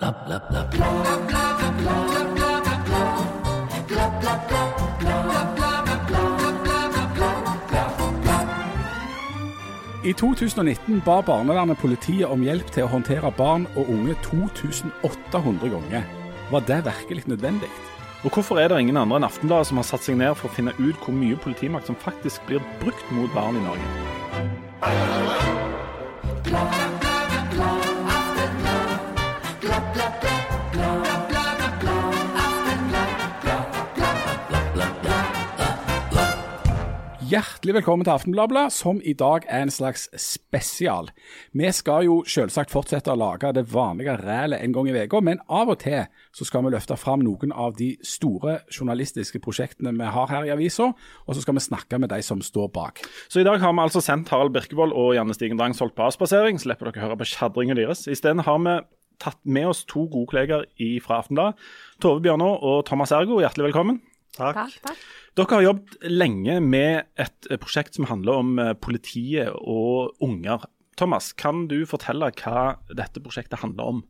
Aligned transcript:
I 0.00 0.04
2019 10.14 11.02
ba 11.02 11.18
barnevernet 11.26 11.82
politiet 11.82 12.30
om 12.30 12.46
hjelp 12.46 12.70
til 12.70 12.86
å 12.86 12.92
håndtere 12.92 13.32
barn 13.34 13.66
og 13.74 13.90
unge 13.90 14.14
2800 14.22 15.66
ganger. 15.74 16.06
Var 16.52 16.62
det 16.70 16.78
virkelig 16.86 17.26
nødvendig? 17.26 17.66
Og 18.22 18.30
hvorfor 18.30 18.62
er 18.62 18.70
det 18.70 18.78
ingen 18.78 19.02
andre 19.02 19.18
enn 19.18 19.26
Aftenbladet 19.26 19.66
som 19.66 19.82
har 19.82 19.90
satt 19.90 20.06
seg 20.06 20.14
ned 20.22 20.38
for 20.38 20.46
å 20.46 20.54
finne 20.54 20.78
ut 20.78 20.94
hvor 21.02 21.10
mye 21.10 21.34
politimakt 21.42 21.90
som 21.90 21.98
faktisk 21.98 22.46
blir 22.46 22.62
brukt 22.78 23.02
mot 23.10 23.34
barn 23.34 23.58
i 23.58 23.66
Norge? 23.66 25.66
Hjertelig 37.28 37.74
velkommen 37.74 38.06
til 38.06 38.14
Aftenbladet, 38.14 38.70
som 38.72 39.02
i 39.04 39.12
dag 39.12 39.42
er 39.52 39.66
en 39.66 39.72
slags 39.74 40.06
spesial. 40.16 41.10
Vi 41.52 41.68
skal 41.76 42.06
jo 42.06 42.22
selvsagt 42.24 42.72
fortsette 42.72 43.12
å 43.12 43.18
lage 43.20 43.50
det 43.52 43.66
vanlige 43.68 44.14
rælet 44.22 44.62
en 44.64 44.72
gang 44.72 44.88
i 44.88 44.94
uka, 44.96 45.20
men 45.20 45.42
av 45.44 45.68
og 45.68 45.76
til 45.82 46.06
så 46.32 46.46
skal 46.48 46.64
vi 46.64 46.72
løfte 46.72 46.96
fram 46.96 47.20
noen 47.26 47.52
av 47.52 47.76
de 47.76 47.90
store 48.06 48.62
journalistiske 48.72 49.42
prosjektene 49.44 49.92
vi 49.98 50.08
har 50.14 50.32
her 50.32 50.48
i 50.48 50.54
avisa, 50.54 50.88
og 51.26 51.36
så 51.36 51.44
skal 51.44 51.58
vi 51.58 51.66
snakke 51.66 52.00
med 52.00 52.14
de 52.14 52.22
som 52.24 52.40
står 52.40 52.72
bak. 52.72 53.04
Så 53.28 53.42
i 53.42 53.48
dag 53.50 53.60
har 53.60 53.76
vi 53.76 53.84
altså 53.84 54.00
sendt 54.00 54.32
Harald 54.32 54.56
Birkevold 54.56 54.96
og 54.96 55.12
Janne 55.18 55.36
Stigen 55.36 55.60
Drangsholt 55.60 55.98
på 55.98 56.08
avspasering. 56.08 56.56
Slipper 56.56 56.88
dere 56.88 57.10
høre 57.10 57.20
på 57.20 57.28
tjadringen 57.28 57.76
deres. 57.76 58.06
Isteden 58.08 58.46
har 58.46 58.62
vi 58.64 58.78
tatt 59.20 59.42
med 59.44 59.68
oss 59.74 59.84
to 59.84 60.08
gode 60.08 60.30
kolleger 60.32 60.64
fra 61.04 61.20
Aftenbladet. 61.20 61.60
Tove 62.00 62.24
Bjørnå 62.24 62.54
og 62.56 62.86
Thomas 62.88 63.12
Ergo, 63.12 63.42
hjertelig 63.42 63.68
velkommen. 63.68 64.00
Takk. 64.38 64.78
takk. 64.84 65.06
Dere 65.38 65.58
har 65.58 65.66
jobbet 65.66 65.96
lenge 66.08 66.58
med 66.64 67.08
et 67.20 67.50
eh, 67.50 67.58
prosjekt 67.60 67.98
som 67.98 68.08
handler 68.10 68.42
om 68.42 68.58
eh, 68.62 68.74
politiet 68.78 69.50
og 69.58 70.14
unger. 70.24 70.66
Thomas, 70.98 71.32
kan 71.38 71.66
du 71.70 71.82
fortelle 71.86 72.30
hva 72.40 72.78
dette 72.90 73.22
prosjektet 73.22 73.60
handler 73.62 73.92
om? 73.94 74.06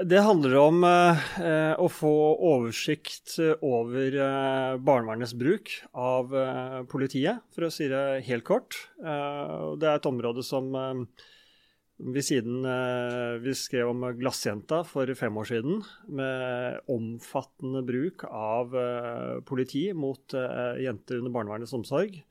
Det 0.00 0.20
handler 0.24 0.54
om 0.56 0.84
eh, 0.86 1.74
å 1.76 1.88
få 1.92 2.12
oversikt 2.48 3.34
over 3.60 4.14
eh, 4.14 4.78
barnevernets 4.80 5.34
bruk 5.36 5.74
av 5.92 6.32
eh, 6.32 6.78
politiet, 6.88 7.42
for 7.52 7.66
å 7.66 7.72
si 7.74 7.90
det 7.90 8.22
helt 8.28 8.46
kort. 8.48 8.78
Eh, 9.02 9.66
det 9.76 9.90
er 9.90 9.98
et 9.98 10.08
område 10.08 10.44
som 10.46 10.70
eh, 10.72 11.26
vi 12.00 12.22
siden 12.24 12.64
eh, 12.64 13.38
vi 13.44 13.52
skrev 13.56 13.90
om 13.92 14.04
Glassjenta 14.16 14.80
for 14.88 15.10
fem 15.18 15.36
år 15.36 15.48
siden, 15.50 15.82
med 16.08 16.80
omfattende 16.90 17.82
bruk 17.86 18.24
av 18.26 18.76
eh, 18.76 19.40
politi 19.46 19.90
mot 19.92 20.34
eh, 20.34 20.80
jenter 20.86 21.20
under 21.20 21.34
barnevernets 21.34 21.76
omsorg. 21.76 22.22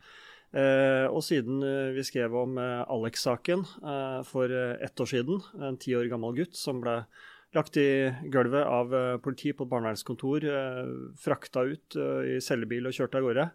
Og 0.50 1.20
siden 1.22 1.60
vi 1.94 2.02
skrev 2.02 2.34
om 2.34 2.56
Alex-saken 2.58 3.62
for 4.26 4.50
ett 4.50 5.02
år 5.04 5.10
siden, 5.12 5.44
en 5.62 5.76
ti 5.78 5.94
år 5.94 6.08
gammel 6.10 6.40
gutt 6.40 6.58
som 6.58 6.80
ble 6.82 6.96
lagt 7.54 7.78
i 7.78 8.10
gulvet 8.34 8.66
av 8.66 8.96
politi 9.22 9.54
på 9.54 9.68
et 9.68 9.70
barnevernskontor, 9.70 10.48
frakta 11.22 11.68
ut 11.70 12.00
i 12.34 12.40
cellebil 12.42 12.90
og 12.90 12.98
kjørt 12.98 13.20
av 13.20 13.28
gårde, 13.28 13.46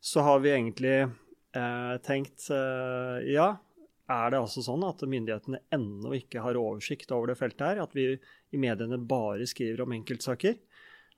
så 0.00 0.24
har 0.24 0.40
vi 0.40 0.54
egentlig 0.54 0.96
tenkt 2.08 2.48
ja, 2.48 3.50
er 4.12 4.32
det 4.32 4.40
altså 4.42 4.62
sånn 4.64 4.84
at 4.86 5.02
myndighetene 5.08 5.62
ennå 5.74 6.14
ikke 6.18 6.42
har 6.44 6.58
oversikt 6.60 7.12
over 7.14 7.32
det 7.32 7.38
feltet 7.40 7.64
her? 7.66 7.82
At 7.84 7.96
vi 7.96 8.10
i 8.14 8.60
mediene 8.60 9.00
bare 9.00 9.48
skriver 9.48 9.84
om 9.84 9.94
enkeltsaker? 9.96 10.58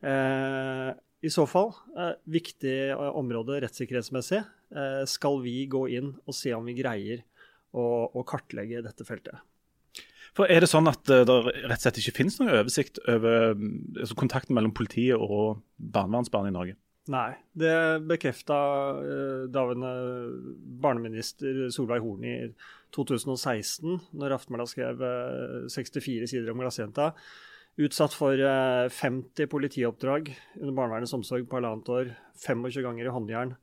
Eh, 0.05 0.91
I 1.25 1.33
så 1.33 1.47
fall, 1.49 1.73
eh, 1.97 2.15
viktig 2.29 2.77
eh, 2.91 3.09
område 3.17 3.63
rettssikkerhetsmessig, 3.65 4.43
eh, 4.77 5.03
skal 5.09 5.41
vi 5.45 5.63
gå 5.71 5.87
inn 5.97 6.15
og 6.25 6.37
se 6.37 6.53
om 6.57 6.67
vi 6.69 6.77
greier 6.79 7.25
å, 7.75 7.85
å 8.13 8.25
kartlegge 8.29 8.85
dette 8.85 9.07
feltet. 9.09 9.43
For 10.35 10.51
Er 10.51 10.65
det 10.65 10.71
sånn 10.71 10.91
at 10.91 11.09
eh, 11.13 11.25
det 11.27 11.37
rett 11.65 11.79
og 11.79 11.85
slett 11.85 12.01
ikke 12.03 12.17
finnes 12.19 12.41
noen 12.41 12.57
oversikt 12.59 13.01
over 13.07 13.55
mm, 13.59 14.01
altså 14.03 14.19
kontakten 14.19 14.57
mellom 14.57 14.75
politiet 14.75 15.21
og 15.21 15.63
barnevernsbarn 15.79 16.51
i 16.51 16.55
Norge? 16.55 16.79
Nei, 17.13 17.35
det 17.53 17.75
bekrefta 18.09 18.57
eh, 18.97 19.43
daværende 19.53 19.91
barneminister 20.81 21.67
Solveig 21.75 22.01
Horn 22.01 22.25
i 22.25 22.37
2016, 22.97 23.99
når 24.17 24.37
Aftenbladet 24.39 24.73
skrev 24.73 25.03
eh, 25.05 25.67
64 25.69 26.31
sider 26.33 26.49
om 26.55 26.63
glassjenta. 26.63 27.11
Utsatt 27.85 28.17
for 28.17 28.41
eh, 28.41 28.87
50 28.89 29.51
politioppdrag 29.53 30.33
under 30.63 30.79
barnevernets 30.79 31.13
omsorg 31.17 31.45
på 31.51 31.61
halvannet 31.61 31.93
år. 31.93 32.15
25 32.47 32.87
ganger 32.87 33.11
i 33.11 33.15
håndjern. 33.19 33.55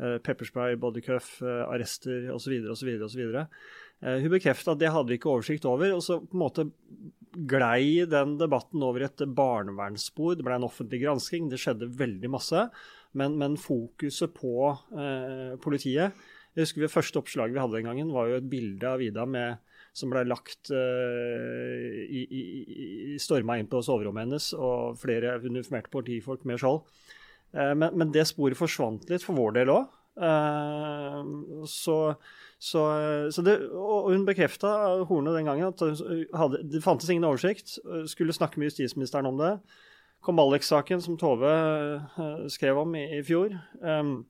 Eh, 0.00 0.16
pepperspray, 0.24 0.76
bodycuff, 0.80 1.42
eh, 1.42 1.64
arrester 1.68 2.30
osv. 2.32 2.52
osv. 2.72 2.94
osv. 3.10 3.22
Eh, 4.04 4.20
hun 4.22 4.32
bekrefta 4.32 4.74
at 4.74 4.82
det 4.82 4.92
hadde 4.92 5.12
vi 5.12 5.20
ikke 5.20 5.32
oversikt 5.32 5.68
over. 5.68 5.94
og 5.96 6.02
så 6.04 6.20
på 6.20 6.36
en 6.36 6.44
måte 6.44 6.68
glei 7.36 8.06
den 8.08 8.36
debatten 8.40 8.82
over 8.84 9.04
et 9.04 9.24
barnevernsspor. 9.36 10.36
Det 10.36 10.46
ble 10.46 10.56
en 10.56 10.68
offentlig 10.68 11.02
gransking, 11.02 11.50
det 11.50 11.60
skjedde 11.60 11.90
veldig 11.98 12.30
masse. 12.32 12.66
Men, 13.16 13.36
men 13.40 13.56
fokuset 13.60 14.34
på 14.36 14.68
eh, 14.92 15.54
politiet 15.62 16.12
Jeg 16.52 16.66
husker 16.66 16.84
det 16.84 16.92
første 16.92 17.20
oppslaget 17.20 17.54
vi 17.54 17.62
hadde 17.62 17.78
den 17.78 17.88
gangen, 17.88 18.12
var 18.12 18.28
jo 18.28 18.40
et 18.40 18.50
bilde 18.50 18.88
av 18.88 19.00
Ida 19.04 19.24
med, 19.28 19.62
som 19.96 20.12
ble 20.12 20.24
lagt 20.28 20.72
eh, 20.72 22.02
i, 22.04 22.24
i, 22.24 22.42
i 23.14 23.20
storma 23.20 23.56
inn 23.56 23.70
på 23.72 23.80
soverommet 23.84 24.26
hennes, 24.26 24.50
og 24.56 24.98
flere 25.00 25.38
uniformerte 25.44 25.92
politifolk 25.92 26.44
med 26.48 26.60
skjold. 26.60 26.82
Eh, 27.56 27.72
men, 27.72 27.92
men 27.96 28.12
det 28.12 28.26
sporet 28.28 28.58
forsvant 28.58 29.08
litt 29.12 29.24
for 29.24 29.38
vår 29.38 29.60
del 29.60 29.72
òg. 29.76 29.94
så, 31.68 31.96
så, 32.58 32.82
så 33.34 33.42
det, 33.44 33.58
og 33.76 34.10
hun 34.12 34.24
bekrefta, 34.24 34.70
Horne, 35.08 35.34
den 35.36 35.48
gangen 35.48 35.68
at 35.68 35.82
hadde, 36.40 36.62
det 36.72 36.80
fantes 36.84 37.10
ingen 37.12 37.26
oversikt. 37.28 37.76
Skulle 38.08 38.32
snakke 38.36 38.60
med 38.60 38.70
justisministeren 38.70 39.28
om 39.28 39.36
det. 39.40 39.50
Kom 40.24 40.40
Alex-saken, 40.42 41.02
som 41.04 41.18
Tove 41.20 41.52
eh, 41.52 42.46
skrev 42.50 42.80
om 42.80 42.94
i, 42.98 43.04
i 43.18 43.22
fjor. 43.26 43.52
Um, 43.78 44.24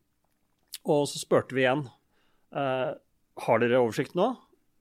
og 0.84 1.06
så 1.08 1.22
spurte 1.22 1.56
vi 1.56 1.62
igjen. 1.64 1.86
uh, 2.52 2.98
har 3.46 3.62
dere 3.62 3.78
oversikt 3.80 4.16
nå? 4.18 4.32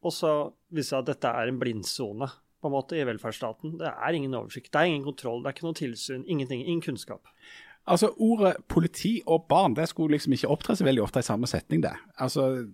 Og 0.05 0.13
så 0.13 0.31
viste 0.73 0.81
det 0.81 0.89
seg 0.89 1.03
at 1.03 1.11
dette 1.13 1.31
er 1.31 1.51
en 1.51 1.61
blindsone 1.61 2.27
på 2.61 2.69
en 2.69 2.73
måte 2.73 2.97
i 2.97 3.05
velferdsstaten. 3.07 3.77
Det 3.79 3.89
er 3.93 4.17
ingen 4.17 4.35
oversikt, 4.37 4.71
det 4.73 4.81
er 4.81 4.89
ingen 4.89 5.05
kontroll, 5.05 5.41
det 5.43 5.51
er 5.51 5.57
ikke 5.57 5.67
noe 5.67 5.77
tilsyn, 5.77 6.25
ingenting, 6.27 6.65
ingen 6.65 6.83
kunnskap. 6.83 7.31
Altså, 7.85 8.09
Ordet 8.17 8.55
politi 8.71 9.19
og 9.29 9.45
barn 9.49 9.75
det 9.77 9.87
skulle 9.91 10.17
liksom 10.17 10.33
ikke 10.33 10.49
opptre 10.49 10.75
så 10.77 10.87
veldig 10.87 11.03
ofte 11.05 11.21
i 11.21 11.27
samme 11.27 11.49
setning. 11.49 11.83
det. 11.85 11.93
Altså, 12.17 12.65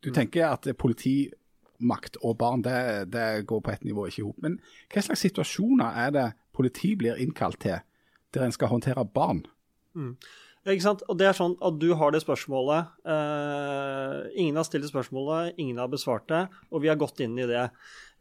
Du 0.00 0.10
tenker 0.16 0.48
at 0.48 0.66
politimakt 0.80 2.18
og 2.22 2.38
barn 2.40 2.64
det, 2.64 3.12
det 3.12 3.46
går 3.48 3.64
på 3.64 3.72
et 3.74 3.84
nivå 3.84 4.06
ikke 4.08 4.22
i 4.22 4.26
hop. 4.26 4.38
Men 4.44 4.58
hva 4.92 5.04
slags 5.04 5.24
situasjoner 5.26 5.98
er 6.06 6.14
det 6.16 6.26
politi 6.56 6.94
blir 6.98 7.20
innkalt 7.20 7.60
til 7.64 7.80
der 8.30 8.46
en 8.46 8.54
skal 8.54 8.70
håndtere 8.72 9.04
barn? 9.04 9.44
Ikke 10.68 10.84
sant? 10.84 11.02
Og 11.08 11.16
det 11.16 11.30
er 11.30 11.36
sånn 11.36 11.56
at 11.64 11.78
du 11.80 11.88
har 11.96 12.12
det 12.12 12.20
spørsmålet. 12.20 12.92
Eh, 13.08 14.16
ingen 14.42 14.58
har 14.60 14.66
stilt 14.68 14.90
spørsmålet, 14.90 15.56
ingen 15.56 15.80
har 15.80 15.88
besvart 15.88 16.26
det, 16.28 16.42
og 16.68 16.84
vi 16.84 16.90
har 16.92 17.00
gått 17.00 17.22
inn 17.24 17.38
i 17.40 17.48
det. 17.48 17.64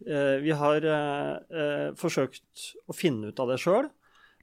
Eh, 0.08 0.38
vi 0.46 0.56
har 0.56 0.88
eh, 0.88 1.90
forsøkt 2.00 2.70
å 2.88 2.96
finne 2.96 3.34
ut 3.34 3.44
av 3.44 3.52
det 3.52 3.60
sjøl. 3.60 3.90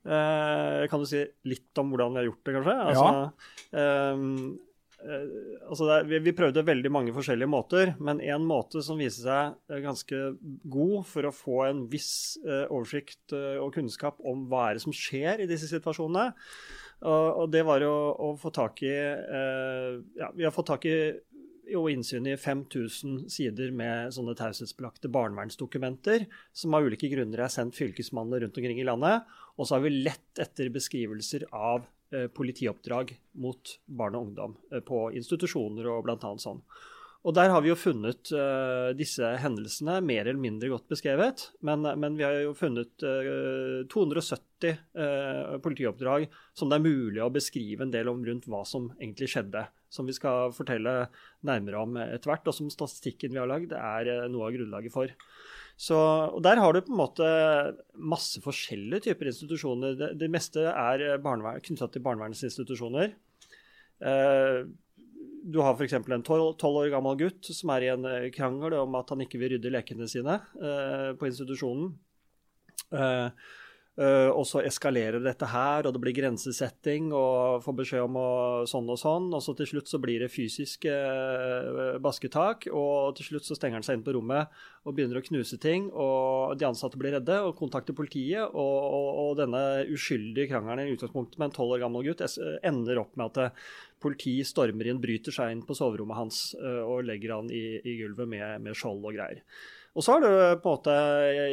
Eh, 0.07 0.85
kan 0.93 1.03
du 1.03 1.09
si 1.09 1.25
litt 1.49 1.81
om 1.81 1.89
hvordan 1.95 2.13
vi 2.13 2.21
har 2.21 2.29
gjort 2.29 2.45
det, 2.45 2.57
kanskje? 2.59 2.77
Altså, 2.93 3.09
ja. 3.73 3.87
Altså 5.06 5.87
det 5.87 5.97
er, 5.97 6.09
vi, 6.11 6.21
vi 6.27 6.34
prøvde 6.37 6.65
veldig 6.67 6.91
mange 6.93 7.15
forskjellige 7.15 7.50
måter, 7.50 7.93
men 8.03 8.22
en 8.25 8.47
måte 8.47 8.83
som 8.84 8.99
viste 9.00 9.25
seg 9.27 9.55
eh, 9.71 9.83
ganske 9.84 10.22
god 10.72 11.06
for 11.09 11.28
å 11.28 11.34
få 11.34 11.61
en 11.69 11.84
viss 11.93 12.39
eh, 12.44 12.65
oversikt 12.67 13.34
eh, 13.37 13.57
og 13.63 13.75
kunnskap 13.77 14.21
om 14.27 14.47
hva 14.51 14.69
er 14.71 14.78
det 14.78 14.86
som 14.86 14.97
skjer 14.97 15.45
i 15.45 15.48
disse 15.51 15.71
situasjonene, 15.71 16.33
og, 17.07 17.27
og 17.42 17.51
det 17.53 17.63
var 17.69 17.84
å, 17.84 17.97
å 18.25 18.28
få 18.41 18.51
tak 18.57 18.81
i 18.86 18.95
eh, 18.97 19.97
Ja, 20.16 20.31
vi 20.33 20.47
har 20.47 20.54
fått 20.54 20.71
tak 20.72 20.86
i 20.89 20.97
og 21.75 21.89
innsyn 21.91 22.27
i 22.31 22.36
5000 22.39 23.27
sider 23.33 23.72
med 23.75 24.15
sånne 24.15 24.36
taushetsbelagte 24.39 25.10
barnevernsdokumenter, 25.13 26.27
som 26.54 26.77
av 26.78 26.86
ulike 26.86 27.10
grunner 27.10 27.42
er 27.42 27.53
sendt 27.53 27.75
fylkesmannene 27.78 28.45
rundt 28.45 28.60
omkring 28.60 28.78
i 28.78 28.86
landet. 28.86 29.27
Og 29.57 29.66
så 29.66 29.77
har 29.77 29.86
vi 29.86 29.97
lett 29.97 30.42
etter 30.42 30.71
beskrivelser 30.75 31.48
av 31.51 31.83
eh, 31.83 31.96
politioppdrag 32.35 33.15
mot 33.43 33.79
barn 33.87 34.19
og 34.19 34.29
ungdom 34.29 34.59
eh, 34.73 34.83
på 34.85 35.09
institusjoner 35.17 35.89
og 35.91 36.05
blant 36.07 36.27
annet 36.27 36.45
sånn. 36.45 36.63
Og 37.27 37.35
der 37.35 37.51
har 37.51 37.63
vi 37.65 37.73
jo 37.73 37.79
funnet 37.79 38.31
uh, 38.39 38.93
disse 38.95 39.27
hendelsene 39.43 39.97
mer 40.05 40.29
eller 40.29 40.39
mindre 40.39 40.69
godt 40.71 40.85
beskrevet. 40.93 41.49
Men, 41.67 41.83
men 41.99 42.15
vi 42.15 42.23
har 42.23 42.37
jo 42.39 42.53
funnet 42.55 43.03
uh, 43.03 43.83
270 43.91 44.77
uh, 44.95 45.57
politioppdrag 45.65 46.29
som 46.55 46.71
det 46.71 46.79
er 46.79 46.85
mulig 46.85 47.25
å 47.25 47.33
beskrive 47.35 47.83
en 47.83 47.91
del 47.91 48.13
om 48.13 48.23
rundt 48.23 48.47
hva 48.47 48.63
som 48.69 48.93
egentlig 49.01 49.33
skjedde. 49.33 49.65
Som 49.91 50.07
vi 50.07 50.15
skal 50.15 50.55
fortelle 50.55 51.09
nærmere 51.47 51.83
om 51.83 51.99
etter 51.99 52.31
hvert, 52.31 52.47
og 52.47 52.55
som 52.55 52.71
statistikken 52.71 53.35
vi 53.35 53.43
har 53.43 53.51
lagd, 53.51 53.75
er 53.75 54.11
eh, 54.13 54.25
noe 54.31 54.47
av 54.47 54.55
grunnlaget 54.55 54.95
for. 54.95 55.11
Så, 55.77 55.97
og 56.33 56.41
Der 56.41 56.57
har 56.57 56.73
du 56.73 56.81
på 56.81 56.95
en 56.95 57.03
måte 57.03 57.27
masse 58.01 58.41
forskjellige 58.41 59.11
typer 59.11 59.28
institusjoner. 59.28 59.97
Det, 59.99 60.09
det 60.23 60.31
meste 60.33 60.65
er 60.73 61.21
knytta 61.21 61.91
til 61.93 62.05
barnevernets 62.05 62.47
institusjoner. 62.49 63.13
Eh, 64.01 64.65
du 65.47 65.61
har 65.63 65.77
f.eks. 65.77 65.95
en 65.95 66.25
tolv 66.27 66.81
år 66.81 66.91
gammel 66.91 67.21
gutt 67.21 67.53
som 67.55 67.71
er 67.77 67.87
i 67.87 67.93
en 67.93 68.09
eh, 68.09 68.31
krangel 68.34 68.75
om 68.81 68.97
at 68.99 69.13
han 69.13 69.23
ikke 69.23 69.39
vil 69.41 69.55
rydde 69.55 69.73
lekene 69.73 70.09
sine 70.11 70.41
eh, 70.59 71.13
på 71.19 71.28
institusjonen. 71.28 71.93
Eh, 72.91 73.29
Uh, 73.97 74.28
og 74.28 74.43
så 74.45 74.60
eskalerer 74.60 75.22
dette 75.25 75.47
her, 75.48 75.87
og 75.89 75.95
det 75.97 76.01
blir 76.03 76.13
grensesetting 76.19 77.07
og 77.16 77.63
får 77.65 77.77
beskjed 77.78 78.03
om 78.04 78.19
å, 78.21 78.31
sånn 78.69 78.91
og 78.93 78.98
sånn. 79.01 79.31
Og 79.33 79.41
så 79.41 79.54
til 79.57 79.71
slutt 79.71 79.89
så 79.89 80.01
blir 80.03 80.21
det 80.21 80.28
fysisk 80.28 80.84
uh, 80.84 81.97
basketak, 82.04 82.69
og 82.77 83.16
til 83.16 83.31
slutt 83.31 83.48
så 83.48 83.57
stenger 83.57 83.81
han 83.81 83.87
seg 83.87 83.97
inn 83.97 84.04
på 84.04 84.13
rommet 84.19 84.53
og 84.84 84.98
begynner 84.98 85.22
å 85.22 85.25
knuse 85.25 85.57
ting. 85.63 85.89
Og 85.97 86.53
de 86.60 86.69
ansatte 86.69 87.01
blir 87.01 87.16
redde 87.16 87.41
og 87.47 87.57
kontakter 87.57 87.97
politiet, 87.97 88.45
og, 88.45 88.77
og, 88.84 89.09
og 89.22 89.33
denne 89.41 89.65
uskyldige 89.89 90.53
krangelen 90.53 90.91
i 90.91 90.98
utgangspunktet 90.98 91.41
med 91.41 91.48
en 91.48 91.57
tolv 91.57 91.78
år 91.78 91.87
gammel 91.87 92.04
gutt 92.10 92.21
ender 92.69 93.01
opp 93.01 93.16
med 93.16 93.33
at 93.33 93.57
uh, 93.57 93.66
politi 94.03 94.37
stormer 94.47 94.91
inn, 94.91 95.01
bryter 95.03 95.34
seg 95.34 95.54
inn 95.54 95.65
på 95.66 95.75
soverommet 95.77 96.19
hans 96.19 96.41
og 96.59 97.07
legger 97.09 97.33
han 97.34 97.48
i, 97.51 97.81
i 97.81 97.97
gulvet 98.03 98.28
med, 98.28 98.60
med 98.65 98.77
skjold 98.77 99.04
og 99.04 99.16
greier. 99.16 99.41
Og 99.97 100.04
så 100.04 100.13
har 100.13 100.21
du 100.21 100.28
på 100.60 100.69
en 100.69 100.75
måte 100.75 100.95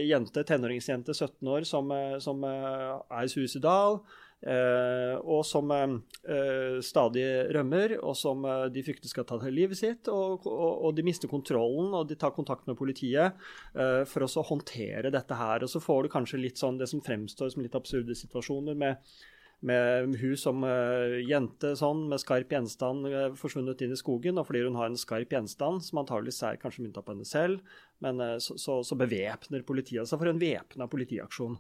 jente, 0.04 0.44
tenåringsjente 0.44 1.16
17 1.16 1.48
år 1.48 1.64
som, 1.68 1.92
eh, 1.96 2.20
som 2.20 2.44
eh, 2.44 2.92
er 3.22 3.32
suicidal. 3.32 4.02
Eh, 4.44 5.14
og 5.24 5.46
som 5.48 5.72
eh, 5.72 6.82
stadig 6.84 7.24
rømmer, 7.56 7.94
og 8.04 8.18
som 8.20 8.44
eh, 8.44 8.66
de 8.76 8.84
frykter 8.84 9.08
skal 9.08 9.24
ta 9.30 9.38
livet 9.48 9.80
sitt. 9.80 10.12
Og, 10.12 10.44
og, 10.44 10.74
og, 10.84 10.90
de 10.98 11.06
mister 11.08 11.32
kontrollen, 11.32 11.94
og 11.96 12.10
de 12.10 12.20
tar 12.20 12.36
kontakt 12.36 12.68
med 12.68 12.76
politiet 12.76 13.40
eh, 13.72 14.04
for 14.10 14.28
å 14.28 14.48
håndtere 14.52 15.14
dette 15.16 15.40
her. 15.40 15.64
Og 15.64 15.72
så 15.72 15.80
får 15.80 16.04
du 16.04 16.12
kanskje 16.18 16.42
litt 16.44 16.60
sånn 16.60 16.82
det 16.82 16.92
som 16.92 17.04
fremstår 17.06 17.56
som 17.56 17.64
litt 17.64 17.80
absurde 17.80 18.18
situasjoner 18.20 18.76
med 18.76 19.16
med 19.64 20.18
hun 20.20 20.36
som 20.40 20.64
uh, 20.68 21.16
jente 21.24 21.74
sånn, 21.80 22.06
med 22.12 22.22
skarp 22.22 22.52
gjenstand 22.52 23.08
uh, 23.08 23.28
forsvunnet 23.40 23.82
inn 23.86 23.96
i 23.96 24.00
skogen. 24.00 24.40
Og 24.40 24.50
fordi 24.50 24.66
hun 24.66 24.78
har 24.80 24.92
en 24.92 25.00
skarp 25.00 25.32
gjenstand, 25.34 25.86
som 25.86 26.02
antageligvis 26.02 26.42
er 26.50 26.60
kanskje 26.62 26.84
mynta 26.86 27.04
på 27.04 27.16
henne 27.16 27.28
selv, 27.28 27.64
men 28.04 28.20
uh, 28.20 28.36
så, 28.44 28.58
så, 28.60 28.82
så, 28.84 28.98
bevæpner 29.00 29.64
politiet 29.68 30.10
seg 30.10 30.20
for 30.20 30.32
en 30.32 30.42
væpna 30.42 30.90
politiaksjon. 30.92 31.56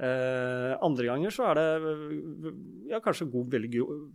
Andre 0.00 1.10
ganger 1.10 1.34
så 1.34 1.50
er 1.50 1.58
det 1.58 1.66
ja, 2.88 3.00
kanskje 3.04 3.28
god, 3.28 3.50
veldig 3.52 3.70
god 3.74 4.06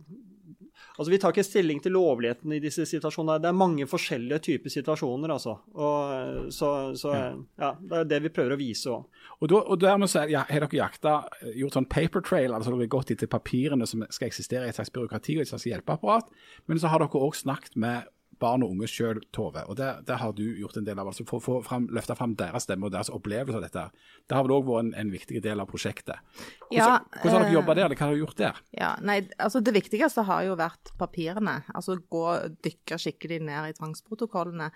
Altså, 0.98 1.10
Vi 1.10 1.18
tar 1.20 1.32
ikke 1.34 1.44
stilling 1.44 1.80
til 1.82 1.92
lovligheten 1.96 2.52
i 2.56 2.60
disse 2.62 2.86
situasjonene. 2.88 3.40
Det 3.42 3.50
er 3.50 3.56
mange 3.56 3.86
forskjellige 3.88 4.38
typer 4.48 4.72
situasjoner. 4.72 5.32
altså. 5.32 5.58
Og, 5.74 6.52
så, 6.52 6.70
så 6.96 7.12
ja, 7.60 7.74
Det 7.80 7.98
er 8.00 8.10
det 8.10 8.22
vi 8.24 8.32
prøver 8.32 8.56
å 8.56 8.60
vise 8.60 8.92
òg. 8.92 9.04
Og, 9.40 9.52
og 9.52 9.76
dermed 9.80 10.08
så 10.08 10.24
ja, 10.30 10.46
har 10.48 10.64
dere 10.64 10.80
jakta, 10.80 11.16
gjort 11.52 11.76
sånn 11.76 11.88
paper 11.92 12.24
trail, 12.24 12.54
altså 12.56 12.72
dere 12.72 12.86
har 12.86 12.94
gått 12.96 13.12
etter 13.12 13.28
papirene 13.28 13.88
som 13.88 14.04
skal 14.08 14.30
eksistere 14.30 14.64
i 14.64 14.72
et 14.72 14.78
slags 14.78 14.92
byråkrati 14.94 15.36
og 15.36 15.44
et 15.44 15.52
slags 15.52 15.68
hjelpeapparat. 15.68 16.32
Men 16.66 16.80
så 16.80 16.92
har 16.92 17.04
dere 17.04 17.24
òg 17.26 17.36
snakket 17.36 17.76
med 17.76 18.08
barn 18.42 18.64
og 18.64 18.72
unge 18.74 18.88
sjøl, 18.90 19.20
Tove. 19.34 19.62
Og 19.70 19.76
det, 19.78 19.88
det, 20.08 20.18
har 20.20 20.32
du 20.36 20.42
gjort 20.60 20.76
en 20.80 20.86
del 20.86 20.98
av. 21.00 21.10
altså 21.10 21.26
For 21.28 21.44
å 21.62 21.78
løfte 21.94 22.16
fram 22.18 22.34
deres 22.38 22.66
stemme 22.66 22.88
og 22.88 22.94
deres 22.94 23.10
opplevelse 23.12 23.58
av 23.58 23.64
dette. 23.66 23.84
Det 24.26 24.36
har 24.36 24.46
vel 24.46 24.56
òg 24.58 24.66
vært 24.68 24.84
en, 24.86 24.92
en, 25.02 25.12
viktig 25.14 25.42
del 25.44 25.62
av 25.62 25.70
prosjektet. 25.70 26.20
Hvordan, 26.66 26.76
ja, 26.76 27.20
hvordan 27.22 27.38
har 27.38 27.46
dere 27.46 27.56
jobba 27.56 27.76
der, 27.78 27.88
eller 27.88 28.00
hva 28.00 28.08
har 28.08 28.14
dere 28.14 28.24
gjort 28.24 28.42
der? 28.42 28.60
Ja, 28.76 28.90
nei, 29.06 29.18
altså 29.42 29.62
Det 29.64 29.76
viktigste 29.76 30.26
har 30.28 30.44
jo 30.48 30.58
vært 30.60 30.92
papirene. 31.00 31.56
Altså 31.74 31.98
gå 32.00 32.26
dykke 32.66 33.00
skikkelig 33.02 33.40
ned 33.48 33.70
i 33.70 33.78
tvangsprotokollene. 33.78 34.70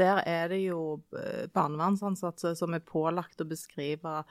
Der 0.00 0.24
er 0.26 0.50
det 0.50 0.64
jo 0.64 0.80
eh, 1.14 1.46
barnevernsansatte 1.54 2.56
som 2.58 2.74
er 2.74 2.84
pålagt 2.84 3.42
å 3.42 3.48
beskrive 3.48 4.24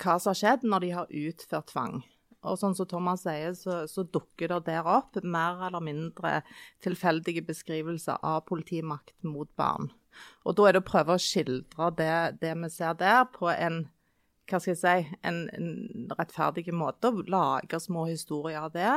hva 0.00 0.16
som 0.18 0.32
har 0.32 0.38
skjedd 0.38 0.66
når 0.66 0.84
de 0.84 0.96
har 0.96 1.16
utført 1.22 1.72
tvang. 1.74 2.02
Og 2.42 2.58
sånn 2.58 2.74
som 2.74 2.88
Thomas 2.90 3.22
sier, 3.22 3.54
så, 3.54 3.82
så, 3.90 4.02
dukker 4.02 4.50
det 4.50 4.60
der 4.66 4.86
opp 4.88 5.18
mer 5.22 5.62
eller 5.68 5.82
mindre 5.84 6.40
tilfeldige 6.82 7.44
beskrivelser 7.46 8.18
av 8.18 8.42
politimakt 8.48 9.14
mot 9.22 9.50
barn. 9.58 9.92
Og 10.44 10.56
da 10.58 10.68
er 10.68 10.76
det 10.76 10.82
å 10.82 10.90
prøve 10.90 11.14
å 11.14 11.22
skildre 11.22 11.90
det, 11.96 12.14
det 12.42 12.54
vi 12.58 12.70
ser 12.72 12.98
der, 13.00 13.24
på 13.32 13.50
en 13.52 13.84
hva 14.50 14.58
skal 14.60 14.74
jeg 14.74 14.80
si, 14.82 15.14
en, 15.24 15.44
en 15.54 16.10
rettferdig 16.18 16.66
måte. 16.76 17.12
Lage 17.30 17.78
små 17.80 18.04
historier 18.10 18.66
av 18.66 18.74
det. 18.74 18.90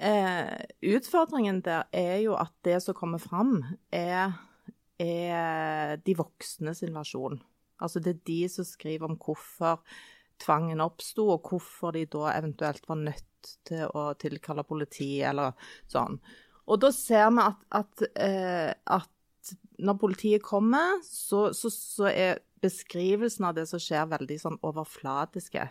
Eh, 0.00 0.54
utfordringen 0.94 1.60
der 1.66 1.90
er 1.92 2.22
jo 2.22 2.36
at 2.40 2.54
det 2.64 2.78
som 2.84 2.96
kommer 2.96 3.20
fram, 3.20 3.58
er, 3.92 4.38
er 4.96 6.00
de 6.06 6.16
voksne 6.16 6.72
sin 6.78 6.94
versjon. 6.96 7.40
Altså 7.80 8.00
det 8.00 8.14
er 8.14 8.24
de 8.30 8.40
som 8.52 8.64
skriver 8.64 9.10
om 9.10 9.18
hvorfor 9.20 9.82
tvangen 10.40 10.82
oppsto, 10.84 11.26
og 11.34 11.50
hvorfor 11.50 11.94
de 11.96 12.06
da 12.10 12.34
eventuelt 12.34 12.86
var 12.88 13.00
nødt 13.00 13.54
til 13.68 13.86
å 13.96 14.10
tilkalle 14.20 14.66
politi 14.68 15.18
eller 15.24 15.56
sånn. 15.90 16.18
Og 16.70 16.78
da 16.82 16.92
ser 16.94 17.30
vi 17.34 17.44
at, 17.44 17.62
at, 17.80 18.04
eh, 18.14 18.72
at 18.86 19.54
når 19.80 19.98
politiet 20.00 20.44
kommer, 20.44 21.00
så, 21.06 21.50
så, 21.56 21.70
så, 21.72 22.10
er 22.10 22.42
beskrivelsen 22.62 23.48
av 23.48 23.56
det 23.56 23.66
som 23.70 23.80
skjer, 23.80 24.10
veldig 24.10 24.36
sånn 24.42 24.58
overflatiske. 24.66 25.64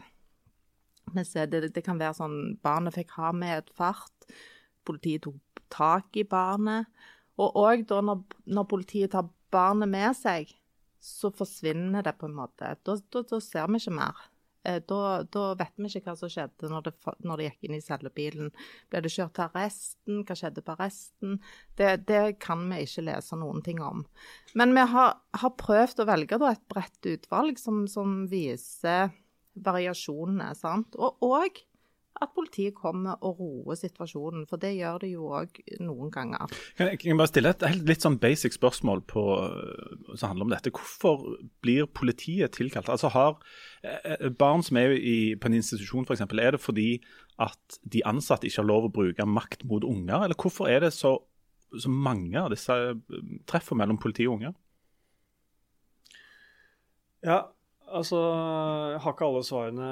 Det, 1.14 1.46
det, 1.74 1.84
kan 1.86 1.98
være 1.98 2.18
sånn 2.18 2.40
Barnet 2.66 2.98
fikk 2.98 3.16
ha 3.18 3.32
med 3.34 3.64
et 3.64 3.70
fart. 3.78 4.28
Politiet 4.86 5.26
tok 5.26 5.64
tak 5.74 6.18
i 6.18 6.26
barnet. 6.28 6.90
Og 7.40 7.56
òg 7.62 7.86
da 7.90 8.02
når, 8.04 8.26
når, 8.50 8.68
politiet 8.70 9.14
tar 9.14 9.30
barnet 9.54 9.90
med 9.90 10.18
seg, 10.18 10.52
så 11.00 11.32
forsvinner 11.32 12.04
det 12.06 12.18
på 12.20 12.28
en 12.28 12.36
måte. 12.36 12.74
Da, 12.84 12.98
da, 13.14 13.24
da 13.24 13.40
ser 13.42 13.70
vi 13.72 13.80
ikke 13.80 13.96
mer. 13.96 14.26
Eh, 14.68 14.82
da, 14.88 15.24
da, 15.24 15.46
vet 15.60 15.78
vi 15.80 15.88
ikke 15.88 16.10
hva 16.10 16.16
som 16.20 16.32
skjedde 16.32 16.70
når 16.72 16.90
det, 16.90 16.94
når 17.24 17.40
det 17.40 17.48
gikk 17.48 17.68
inn 17.68 17.78
i 17.78 17.84
cellebilen. 17.84 18.52
Ble 18.92 19.04
det 19.06 19.14
kjørt 19.14 19.36
til 19.38 19.46
arresten? 19.46 20.20
Hva 20.28 20.38
skjedde 20.40 20.66
på 20.66 20.76
arresten? 20.76 21.40
Det, 21.80 21.94
det, 22.10 22.24
kan 22.44 22.66
vi 22.72 22.84
ikke 22.84 23.06
lese 23.08 23.40
noen 23.40 23.64
ting 23.66 23.80
om. 23.84 24.04
Men 24.60 24.76
vi 24.76 24.86
har, 24.94 25.16
har 25.44 25.56
prøvd 25.60 26.04
å 26.04 26.10
velge 26.10 26.42
et 26.50 26.68
bredt 26.72 27.12
utvalg 27.14 27.62
som, 27.62 27.86
som 27.92 28.22
viser 28.32 29.14
variasjonene. 29.60 30.52
sant? 30.58 30.96
Og, 31.00 31.24
og 31.26 31.64
at 32.24 32.34
politiet 32.36 32.76
kommer 32.76 33.20
og 33.26 33.40
roer 33.40 33.78
situasjonen, 33.80 34.46
for 34.50 34.62
det 34.62 34.74
gjør 34.76 35.00
det 35.04 35.12
jo 35.14 35.30
òg 35.40 35.60
noen 35.84 36.12
ganger. 36.14 36.52
Kan 36.78 36.92
jeg, 36.92 37.00
kan 37.02 37.12
jeg 37.12 37.20
bare 37.22 37.32
stille 37.32 37.54
et 37.54 37.66
helt, 37.68 37.86
litt 37.88 38.06
sånn 38.06 38.20
basic 38.22 38.58
spørsmål 38.58 39.04
på, 39.10 39.24
som 40.14 40.34
handler 40.34 40.48
om 40.48 40.54
dette. 40.54 40.74
Hvorfor 40.76 41.26
blir 41.64 41.88
politiet 41.88 42.58
tilkalt? 42.58 42.92
Altså 42.92 43.12
Har 43.14 43.40
eh, 43.84 44.28
barn 44.36 44.66
som 44.66 44.80
er 44.82 44.96
i, 44.98 45.36
på 45.40 45.50
en 45.50 45.60
institusjon 45.60 46.08
f.eks., 46.08 46.26
er 46.28 46.58
det 46.58 46.64
fordi 46.64 46.90
at 47.40 47.80
de 47.88 48.04
ansatte 48.08 48.50
ikke 48.50 48.62
har 48.64 48.68
lov 48.68 48.90
å 48.90 48.96
bruke 49.00 49.28
makt 49.28 49.64
mot 49.70 49.86
unger, 49.88 50.26
eller 50.26 50.40
hvorfor 50.40 50.68
er 50.72 50.84
det 50.84 50.92
så, 50.96 51.16
så 51.72 51.92
mange 51.92 52.36
av 52.40 52.52
disse 52.52 52.76
eh, 52.76 53.24
treffer 53.48 53.80
mellom 53.80 54.02
politi 54.02 54.28
og 54.28 54.40
unger? 54.40 54.58
Ja, 57.24 57.40
Altså, 57.90 58.18
Jeg 58.94 59.02
har 59.04 59.14
ikke 59.14 59.28
alle 59.28 59.44
svarene 59.46 59.92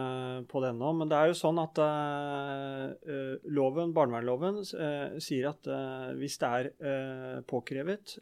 på 0.50 0.62
det 0.62 0.72
ennå, 0.74 0.92
men 1.00 1.10
det 1.10 1.18
er 1.18 1.32
jo 1.32 1.38
sånn 1.38 1.60
at 1.62 1.80
uh, 1.82 3.38
loven, 3.58 3.94
barnevernloven 3.96 4.60
uh, 4.62 5.18
sier 5.24 5.50
at 5.52 5.70
uh, 5.72 6.12
hvis 6.20 6.38
det 6.42 6.52
er 6.60 7.42
påkrevet 7.48 8.20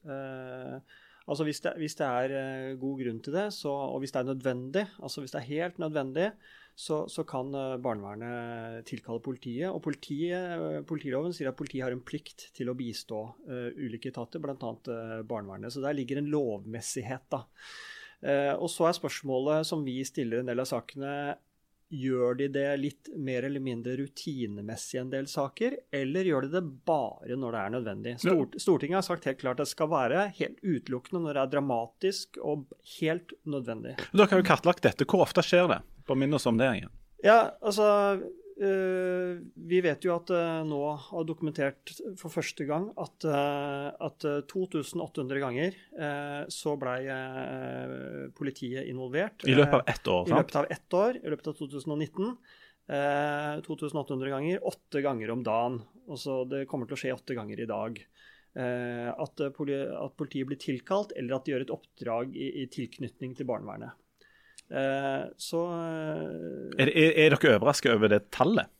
Altså 1.26 1.42
hvis 1.48 1.58
det, 1.66 1.72
hvis 1.82 1.96
det 1.98 2.06
er 2.06 2.76
god 2.78 3.00
grunn 3.00 3.20
til 3.26 3.34
det, 3.34 3.48
så, 3.56 3.72
og 3.96 4.04
hvis 4.04 4.12
det 4.14 4.20
er 4.20 4.28
nødvendig, 4.28 4.84
altså 5.02 5.24
hvis 5.24 5.32
det 5.34 5.40
er 5.40 5.48
helt 5.48 5.80
nødvendig, 5.82 6.28
så, 6.78 7.00
så 7.10 7.24
kan 7.26 7.50
barnevernet 7.82 8.86
tilkalle 8.86 9.24
politiet. 9.26 9.72
Og 9.72 9.82
politiet, 9.82 10.86
politiloven 10.86 11.34
sier 11.34 11.50
at 11.50 11.58
politiet 11.58 11.82
har 11.88 11.96
en 11.96 12.04
plikt 12.06 12.52
til 12.54 12.70
å 12.70 12.78
bistå 12.78 13.24
ulike 13.48 14.12
etater, 14.14 14.44
bl.a. 14.44 14.54
barnevernet. 15.26 15.74
Så 15.74 15.82
der 15.82 15.98
ligger 15.98 16.22
en 16.22 16.30
lovmessighet. 16.30 17.26
da. 17.34 17.42
Eh, 18.26 18.54
og 18.58 18.70
så 18.74 18.90
er 18.90 18.98
spørsmålet 18.98 19.68
som 19.70 19.84
vi 19.86 20.00
stiller 20.08 20.42
en 20.42 20.50
del 20.50 20.64
av 20.64 20.70
sakene, 20.70 21.36
gjør 21.94 22.38
de 22.40 22.48
det 22.50 22.70
litt 22.82 23.10
mer 23.22 23.46
eller 23.46 23.62
mindre 23.62 23.94
rutinemessig 24.00 24.98
en 25.00 25.12
del 25.12 25.28
saker, 25.30 25.76
eller 25.94 26.28
gjør 26.28 26.48
de 26.48 26.56
det 26.58 26.64
bare 26.88 27.38
når 27.38 27.56
det 27.56 27.62
er 27.62 27.76
nødvendig? 27.76 28.14
Stort, 28.24 28.58
Stortinget 28.62 29.00
har 29.00 29.06
sagt 29.06 29.28
helt 29.30 29.42
klart 29.44 29.62
at 29.62 29.70
det 29.70 29.76
skal 29.76 29.92
være 29.94 30.26
helt 30.40 30.58
utelukkende 30.64 31.22
når 31.28 31.38
det 31.38 31.44
er 31.44 31.52
dramatisk 31.54 32.40
og 32.42 32.66
helt 32.98 33.36
nødvendig. 33.46 33.96
Dere 34.12 34.32
har 34.34 34.42
jo 34.42 34.48
kartlagt 34.50 34.84
dette. 34.86 35.06
Hvor 35.06 35.28
ofte 35.28 35.46
skjer 35.46 35.70
det? 35.72 35.80
Bare 36.10 36.22
minn 36.24 36.34
oss 36.38 36.50
om 36.50 36.58
det 36.58 36.72
igjen. 36.74 36.94
Ja, 37.26 37.40
altså 37.62 37.86
vi 38.56 39.80
vet 39.84 40.06
jo 40.06 40.14
at 40.16 40.30
uh, 40.32 40.62
nå 40.64 40.80
har 41.10 41.26
dokumentert 41.28 41.92
for 42.16 42.32
første 42.32 42.64
gang 42.68 42.86
at, 42.96 43.26
uh, 43.28 43.90
at 44.08 44.26
2800 44.48 45.42
ganger 45.44 45.76
så 46.52 46.76
blei 46.80 47.02
politiet 48.38 48.88
involvert. 48.88 49.44
I 49.48 49.58
løpet 49.58 49.80
av 49.80 49.92
ett 49.92 50.12
år? 50.12 50.30
I 50.30 50.38
løpet 50.38 50.60
av 50.62 50.70
ett 50.78 50.98
år, 51.02 51.20
i 51.20 51.34
løpet 51.34 51.52
av 51.52 51.58
2019. 51.60 52.38
2800 53.66 54.30
ganger, 54.30 54.62
åtte 54.70 55.02
ganger 55.02 55.32
om 55.34 55.44
dagen. 55.44 55.80
Også 56.12 56.44
det 56.48 56.68
kommer 56.70 56.88
til 56.88 56.96
å 56.96 57.02
skje 57.02 57.16
åtte 57.16 57.38
ganger 57.38 57.64
i 57.64 57.68
dag. 57.70 57.98
At, 58.56 59.42
politiet 59.58 60.48
blir 60.48 60.60
tilkalt, 60.62 61.16
eller 61.18 61.40
at 61.40 61.48
de 61.48 61.56
gjør 61.56 61.66
et 61.66 61.74
oppdrag 61.74 62.36
i, 62.38 62.52
i 62.62 62.68
tilknytning 62.72 63.34
til 63.36 63.50
barnevernet. 63.50 63.98
Eh, 64.70 65.26
så 65.38 65.62
eh, 65.78 66.82
Er, 66.82 66.90
er, 66.90 67.12
er 67.26 67.36
dere 67.36 67.58
overrasket 67.60 67.94
over 67.94 68.12
det 68.12 68.24
tallet? 68.34 68.72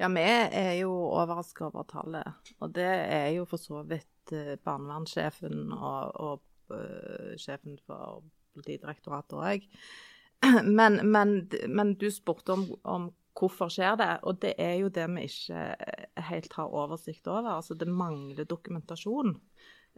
Ja, 0.00 0.08
vi 0.08 0.22
er 0.24 0.74
jo 0.78 0.92
overraska 1.12 1.66
over 1.68 1.84
tallet. 1.88 2.52
Og 2.60 2.72
det 2.72 2.88
er 2.88 3.34
jo 3.36 3.44
for 3.48 3.60
så 3.60 3.82
vidt 3.84 4.32
eh, 4.32 4.56
barnevernssjefen 4.64 5.74
og, 5.76 6.14
og 6.16 6.72
uh, 6.72 7.34
sjefen 7.40 7.76
for 7.84 8.22
Politidirektoratet 8.56 9.36
òg. 9.36 9.66
Men, 10.64 10.94
men, 11.04 11.50
men, 11.68 11.90
du 12.00 12.06
spurte 12.08 12.54
om, 12.54 12.62
om 12.88 13.10
hvorfor 13.36 13.68
skjer 13.68 13.98
det, 14.00 14.08
og 14.24 14.38
det 14.40 14.54
er 14.56 14.78
jo 14.80 14.88
det 14.88 15.04
vi 15.12 15.26
ikke 15.28 15.66
helt 16.30 16.56
har 16.56 16.72
oversikt 16.80 17.28
over. 17.28 17.58
Altså 17.58 17.76
det 17.76 17.86
mangler 17.92 18.48
dokumentasjon. 18.48 19.34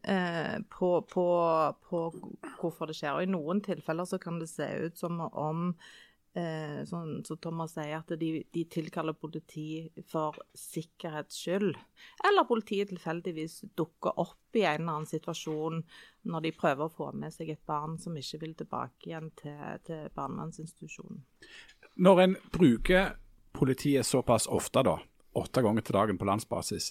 Eh, 0.02 0.58
på, 0.68 1.02
på, 1.02 1.26
på, 1.88 1.98
hvorfor 2.60 2.90
det 2.90 2.96
skjer. 2.98 3.14
Og 3.14 3.22
I 3.22 3.30
noen 3.30 3.60
tilfeller 3.62 4.08
så 4.08 4.18
kan 4.18 4.40
det 4.40 4.48
se 4.50 4.66
ut 4.82 4.98
som 4.98 5.20
om 5.22 5.68
eh, 6.34 6.80
sånn 6.88 7.20
så 7.22 7.36
Thomas 7.38 7.76
sier, 7.76 8.00
at 8.00 8.10
de, 8.18 8.32
de, 8.50 8.64
tilkaller 8.66 9.14
politi 9.14 9.84
for 10.10 10.40
sikkerhets 10.58 11.38
skyld. 11.44 11.78
Eller 12.26 12.48
politiet 12.48 12.90
tilfeldigvis 12.90 13.60
dukker 13.78 14.18
opp 14.18 14.58
i 14.58 14.64
en 14.64 14.82
eller 14.82 14.96
annen 14.96 15.10
situasjon 15.10 15.84
når 16.32 16.48
de 16.48 16.54
prøver 16.56 16.88
å 16.88 16.94
få 16.96 17.12
med 17.14 17.34
seg 17.34 17.52
et 17.54 17.62
barn 17.68 17.94
som 18.02 18.16
ikke 18.18 18.42
vil 18.42 18.56
tilbake 18.58 19.12
igjen 19.12 19.30
til, 19.38 19.60
til 19.86 20.08
barnevernsinstitusjonen. 20.18 21.22
Når 22.02 22.24
en 22.24 22.36
bruker 22.50 23.14
politiet 23.54 24.08
såpass 24.08 24.48
ofte, 24.50 24.82
da, 24.82 24.96
åtte 25.38 25.62
ganger 25.62 25.86
til 25.86 25.94
dagen 26.00 26.18
på 26.18 26.26
landsbasis, 26.26 26.90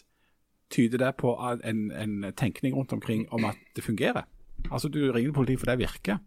tyder 0.71 1.05
det 1.05 1.13
på 1.21 1.35
en, 1.37 1.89
en 1.91 2.33
tenkning 2.37 2.75
rundt 2.77 2.93
omkring 2.95 3.27
om 3.31 3.45
at 3.49 3.59
det 3.75 3.83
fungerer? 3.85 4.27
Altså 4.71 4.89
Du 4.89 4.99
ringer 5.11 5.33
politiet 5.35 5.59
for 5.59 5.71
det 5.71 5.79
virker? 5.81 6.19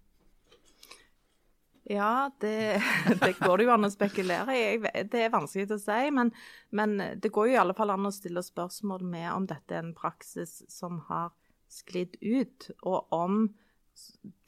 Ja, 1.85 2.31
det, 2.41 2.83
det, 3.21 3.35
går 3.39 3.59
det 3.59 3.67
jo 3.67 3.75
an 3.75 3.85
å 3.85 3.93
spekulere 3.93 4.57
i. 4.57 4.67
Det 5.11 5.27
er 5.27 5.33
vanskelig 5.35 5.69
å 5.75 5.81
si. 5.81 5.99
Men, 6.17 6.33
men, 6.73 6.97
det 7.21 7.33
går 7.33 7.51
jo 7.51 7.57
i 7.57 7.61
alle 7.61 7.77
fall 7.77 7.93
an 7.93 8.09
å 8.09 8.15
stille 8.15 8.43
spørsmål 8.45 9.05
med 9.05 9.29
om 9.35 9.49
dette 9.51 9.77
er 9.77 9.85
en 9.85 9.97
praksis 9.97 10.63
som 10.73 11.03
har 11.11 11.35
sklidd 11.73 12.17
ut, 12.23 12.71
og 12.87 13.13
om, 13.13 13.49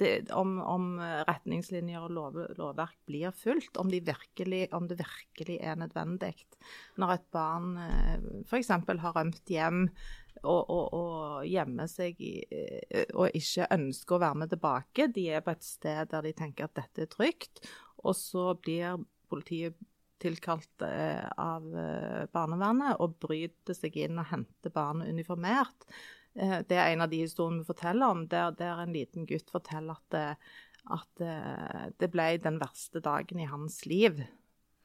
det, 0.01 0.31
om, 0.35 0.57
om 0.63 0.87
retningslinjer 1.29 2.05
og 2.07 2.13
lov, 2.17 2.39
lovverk 2.59 2.99
blir 3.09 3.35
fulgt. 3.37 3.79
Om, 3.81 3.91
de 3.93 4.01
virkelig, 4.05 4.67
om, 4.77 4.89
det 4.91 4.99
virkelig 5.01 5.59
er 5.61 5.79
nødvendig. 5.81 6.35
Når 7.01 7.15
et 7.17 7.27
barn 7.35 7.75
eh, 7.81 8.15
f.eks. 8.45 8.73
har 8.73 9.17
rømt 9.17 9.53
hjem 9.53 9.87
og, 10.43 10.63
og, 10.71 10.87
og 10.95 11.49
gjemmer 11.49 11.91
seg 11.91 12.21
i, 12.21 12.35
eh, 12.51 13.11
og 13.15 13.35
ikke 13.37 13.69
ønsker 13.77 14.17
å 14.17 14.23
være 14.27 14.43
med 14.43 14.55
tilbake. 14.55 15.11
De 15.15 15.29
er 15.33 15.45
på 15.45 15.55
et 15.55 15.67
sted 15.67 16.13
der 16.13 16.27
de 16.27 16.35
tenker 16.37 16.69
at 16.69 16.79
dette 16.79 17.07
er 17.07 17.13
trygt, 17.13 17.63
og 18.03 18.17
så 18.19 18.53
blir 18.61 18.99
politiet 19.31 19.79
tilkalt 20.23 20.85
eh, 20.87 21.25
av 21.39 21.67
eh, 21.77 22.23
barnevernet 22.33 23.01
og 23.05 23.19
bryter 23.23 23.77
seg 23.77 23.99
inn 24.01 24.21
og 24.21 24.31
henter 24.31 24.73
barnet 24.75 25.13
uniformert. 25.13 25.89
Det 26.37 26.77
er 26.77 26.93
en 26.93 27.05
av 27.07 27.09
de 27.09 27.23
historiene 27.25 27.63
vi 27.63 27.71
forteller 27.71 28.13
om, 28.13 28.27
der, 28.29 28.51
der 28.59 28.83
en 28.83 28.93
liten 28.93 29.25
gutt 29.29 29.49
forteller 29.49 29.97
at, 29.97 30.37
at, 30.93 31.23
det 31.97 32.11
ble 32.13 32.27
den 32.45 32.59
verste 32.61 33.01
dagen 33.01 33.41
i 33.41 33.49
hans 33.49 33.79
liv. 33.89 34.21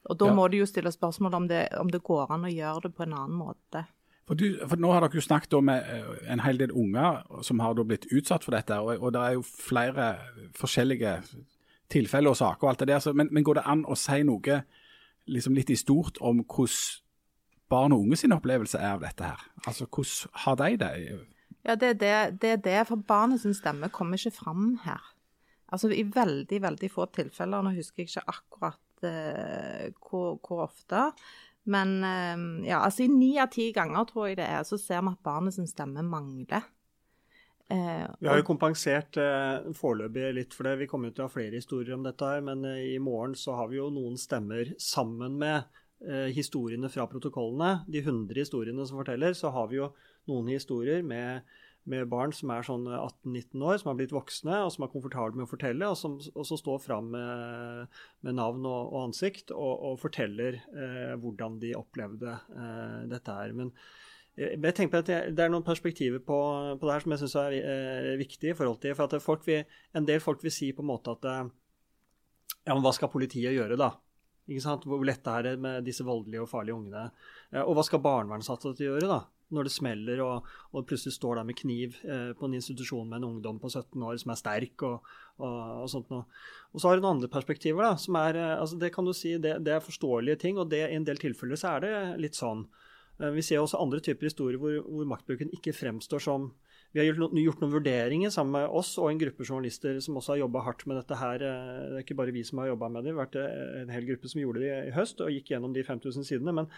Og 0.08 0.18
Da 0.18 0.30
ja. 0.30 0.34
må 0.34 0.48
du 0.48 0.56
jo 0.58 0.66
stille 0.66 0.92
spørsmål 0.92 1.34
om 1.34 1.48
det, 1.50 1.66
om 1.78 1.90
det 1.92 2.02
går 2.02 2.32
an 2.32 2.48
å 2.48 2.52
gjøre 2.52 2.88
det 2.88 2.94
på 2.96 3.04
en 3.04 3.14
annen 3.18 3.36
måte. 3.38 3.84
For, 4.26 4.38
du, 4.38 4.58
for, 4.68 4.78
Nå 4.78 4.92
har 4.94 5.04
dere 5.04 5.18
jo 5.18 5.24
snakket 5.24 5.56
med 5.66 5.88
eh, 5.92 6.12
en 6.32 6.42
hel 6.44 6.58
del 6.60 6.72
unger 6.72 7.22
som 7.44 7.60
har 7.62 7.78
blitt 7.82 8.06
utsatt 8.14 8.46
for 8.46 8.54
dette. 8.54 8.78
Og, 8.78 8.96
og 8.96 9.14
det 9.14 9.22
er 9.22 9.36
jo 9.36 9.42
flere 9.46 10.08
forskjellige 10.58 11.16
tilfeller 11.92 12.32
og 12.32 12.38
saker 12.38 12.66
og 12.66 12.72
alt 12.72 12.84
det 12.84 12.90
der. 12.92 13.02
Så, 13.02 13.14
men, 13.18 13.30
men, 13.30 13.44
går 13.44 13.60
det 13.60 13.66
an 13.68 13.84
å 13.84 13.98
si 13.98 14.22
noe 14.26 14.62
liksom 15.30 15.56
litt 15.58 15.70
i 15.70 15.78
stort 15.78 16.20
om 16.22 16.42
hvordan 16.42 17.00
barn 17.72 17.94
og 17.94 18.02
unge 18.04 18.18
sin 18.20 18.34
opplevelse 18.34 18.76
er 18.78 18.94
av 18.94 19.04
dette 19.04 19.26
her? 19.26 19.44
Altså 19.66 19.86
hvordan 19.88 20.40
har 20.44 20.58
de 20.60 20.80
det? 20.82 20.92
Ja, 21.62 21.76
det 21.78 21.88
er 21.88 21.98
det, 21.98 22.14
det, 22.42 22.50
er 22.56 22.62
det 22.64 22.78
for 22.88 23.02
barnet 23.06 23.42
sin 23.42 23.54
stemme 23.54 23.90
kommer 23.94 24.18
ikke 24.18 24.34
fram 24.34 24.76
her. 24.84 25.02
Altså 25.72 25.88
I 25.94 26.02
veldig, 26.04 26.58
veldig 26.62 26.90
få 26.92 27.06
tilfeller, 27.14 27.62
nå 27.64 27.72
husker 27.76 28.02
jeg 28.02 28.10
ikke 28.10 28.34
akkurat 28.34 29.06
eh, 29.08 29.88
hvor, 30.02 30.36
hvor 30.42 30.66
ofte, 30.66 31.10
men 31.72 31.96
eh, 32.04 32.68
ja, 32.68 32.82
altså 32.82 33.06
i 33.06 33.12
ni 33.12 33.36
av 33.40 33.52
ti 33.54 33.70
ganger 33.72 34.08
tror 34.10 34.28
jeg 34.28 34.40
det 34.42 34.48
er, 34.50 34.66
så 34.68 34.78
ser 34.80 35.04
vi 35.04 35.14
at 35.14 35.24
barnet 35.24 35.56
sin 35.56 35.70
stemme 35.70 36.04
mangler. 36.04 36.66
Eh, 37.72 38.06
vi 38.20 38.28
har 38.28 38.40
jo 38.40 38.46
kompensert 38.46 39.16
eh, 39.20 39.70
foreløpig 39.78 40.32
litt 40.36 40.56
for 40.56 40.68
det. 40.68 40.76
Vi 40.82 40.88
kommer 40.90 41.08
jo 41.08 41.16
til 41.16 41.24
å 41.24 41.28
ha 41.30 41.32
flere 41.32 41.56
historier 41.56 41.96
om 41.96 42.04
dette 42.04 42.26
her, 42.26 42.42
men 42.44 42.66
eh, 42.68 42.96
i 42.96 42.98
morgen 43.00 43.36
så 43.38 43.56
har 43.56 43.70
vi 43.70 43.78
jo 43.78 43.88
noen 43.94 44.18
stemmer 44.20 44.74
sammen 44.82 45.38
med 45.40 45.62
eh, 46.04 46.28
historiene 46.36 46.90
fra 46.92 47.06
protokollene. 47.08 47.86
De 47.88 48.02
100 48.02 48.42
historiene 48.42 48.84
som 48.88 49.00
forteller, 49.00 49.38
så 49.38 49.54
har 49.54 49.70
vi 49.70 49.80
jo 49.80 49.92
noen 50.30 50.52
historier 50.54 51.02
med 51.06 51.42
med 51.90 52.06
barn 52.10 52.30
som 52.34 52.52
er 52.54 52.62
sånn 52.66 52.84
18-19 52.86 53.64
år, 53.66 53.78
som 53.80 53.90
har 53.90 53.98
blitt 53.98 54.14
voksne 54.14 54.60
og 54.62 54.70
som 54.74 54.84
er 54.86 54.92
komfortable 54.92 55.38
med 55.38 55.48
å 55.48 55.50
fortelle, 55.50 55.88
og 55.90 55.98
som 55.98 56.14
også 56.38 56.58
står 56.60 56.78
fram 56.84 57.10
med, 57.14 57.98
med 58.22 58.38
navn 58.38 58.68
og, 58.68 58.92
og 58.92 59.08
ansikt 59.08 59.50
og, 59.54 59.72
og 59.88 59.98
forteller 60.02 60.60
eh, 60.60 61.14
hvordan 61.18 61.58
de 61.62 61.74
opplevde 61.78 62.36
eh, 62.54 63.00
dette 63.10 63.34
her. 63.34 63.56
Men 63.58 63.72
eh, 64.36 64.54
jeg 64.54 64.76
tenker 64.78 64.94
på 64.94 65.02
at 65.02 65.34
Det 65.34 65.42
er 65.42 65.50
noen 65.50 65.66
perspektiver 65.66 66.22
på, 66.22 66.38
på 66.78 66.86
det 66.86 66.94
her 66.94 67.06
som 67.06 67.16
jeg 67.16 67.24
syns 67.24 67.36
er 67.42 67.58
eh, 67.58 68.12
viktig. 68.22 68.52
i 68.52 68.56
forhold 68.60 68.78
til, 68.84 68.94
for 68.94 69.34
at 69.34 69.48
vil, 69.48 69.66
En 69.98 70.06
del 70.06 70.22
folk 70.22 70.46
vil 70.46 70.54
si 70.54 70.70
på 70.70 70.86
en 70.86 70.92
måte 70.92 71.18
at 71.18 71.26
eh, 71.26 71.44
ja, 72.62 72.76
men 72.76 72.86
hva 72.86 72.94
skal 72.94 73.10
politiet 73.10 73.56
gjøre, 73.56 73.74
da? 73.80 73.96
Ikke 74.46 74.62
sant? 74.62 74.86
Hvor 74.86 75.02
lett 75.06 75.24
det 75.26 75.50
er 75.50 75.58
med 75.58 75.82
disse 75.86 76.06
voldelige 76.06 76.44
og 76.44 76.50
farlige 76.50 76.78
ungene? 76.78 77.08
Eh, 77.50 77.62
og 77.64 77.74
hva 77.74 77.82
skal 77.90 78.06
barnevernsansatte 78.06 78.86
gjøre, 78.86 79.10
da? 79.10 79.24
Når 79.52 79.68
det 79.68 79.74
smeller 79.74 80.22
og, 80.24 80.48
og 80.72 80.86
plutselig 80.88 81.14
står 81.16 81.38
der 81.38 81.48
med 81.48 81.58
kniv 81.58 81.98
eh, 82.04 82.32
på 82.38 82.48
en 82.48 82.56
institusjon 82.58 83.08
med 83.08 83.20
en 83.20 83.28
ungdom 83.30 83.60
på 83.62 83.70
17 83.70 84.02
år 84.02 84.18
som 84.22 84.32
er 84.34 84.40
sterk 84.40 84.84
og, 84.88 85.12
og, 85.38 85.58
og 85.82 85.90
sånt 85.92 86.12
noe. 86.12 86.24
Og 86.72 86.80
så 86.80 86.88
har 86.88 86.96
du 86.96 87.04
noen 87.04 87.18
andre 87.18 87.30
perspektiver, 87.32 87.84
da, 87.84 88.00
som 88.00 88.16
er 88.20 88.38
eh, 88.40 88.54
altså 88.56 88.78
Det 88.80 88.92
kan 88.94 89.08
du 89.08 89.12
si, 89.16 89.36
det, 89.36 89.58
det, 89.66 89.76
er 89.76 89.84
forståelige 89.84 90.40
ting, 90.44 90.60
og 90.60 90.70
det, 90.72 90.84
i 90.88 90.98
en 90.98 91.08
del 91.08 91.20
tilfeller 91.20 91.60
så 91.60 91.76
er 91.76 91.84
det 91.84 91.94
litt 92.26 92.38
sånn. 92.38 92.66
Eh, 93.20 93.32
vi 93.36 93.44
ser 93.44 93.62
også 93.62 93.80
andre 93.82 94.02
typer 94.04 94.30
historier 94.30 94.60
hvor, 94.60 94.78
hvor 94.86 95.08
maktbruken 95.14 95.52
ikke 95.56 95.76
fremstår 95.76 96.24
som 96.24 96.52
vi 96.92 97.00
har 97.00 97.06
gjort, 97.08 97.32
gjort, 97.40 97.62
noen 97.62 97.72
vurderinger 97.72 98.32
sammen 98.32 98.58
med 98.58 98.74
oss 98.76 98.90
og 99.00 99.08
en 99.08 99.20
gruppe 99.20 99.46
journalister 99.46 99.96
som 100.04 100.18
også 100.20 100.34
har 100.34 100.42
jobba 100.42 100.64
hardt 100.66 100.84
med 100.88 100.98
dette 101.00 101.16
her. 101.16 101.44
Eh, 101.48 101.70
det 101.88 102.00
er 102.00 102.04
ikke 102.04 102.18
bare 102.18 102.34
vi 102.36 102.42
som 102.44 102.60
har 102.60 102.68
jobba 102.68 102.90
med 102.92 103.06
det, 103.06 103.12
det 103.12 103.16
har 103.16 103.22
vært 103.22 103.38
eh, 103.40 103.78
en 103.80 103.92
hel 103.94 104.08
gruppe 104.10 104.28
som 104.28 104.42
gjorde 104.42 104.64
det 104.64 104.74
i 104.90 104.92
høst 104.92 105.22
og 105.24 105.32
gikk 105.32 105.54
gjennom 105.54 105.72
de 105.72 105.86
5000 105.88 106.28
sidene. 106.28 106.52
Men, 106.58 106.68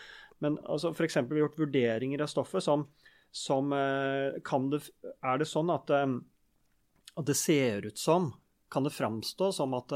men 0.44 0.60
altså, 0.62 0.92
f.eks. 0.94 1.18
vi 1.18 1.34
har 1.34 1.42
gjort 1.42 1.58
vurderinger 1.64 2.22
av 2.22 2.30
stoffet 2.30 2.62
som, 2.62 2.86
som 3.34 3.74
eh, 3.74 4.38
kan 4.46 4.70
det, 4.70 4.84
Er 5.18 5.42
det 5.42 5.50
sånn 5.50 5.74
at, 5.74 5.90
at 5.90 7.26
det 7.26 7.38
ser 7.40 7.90
ut 7.90 7.98
som 7.98 8.30
kan 8.70 8.86
det 8.86 8.94
framstå 8.94 9.52
som 9.54 9.74
at 9.76 9.92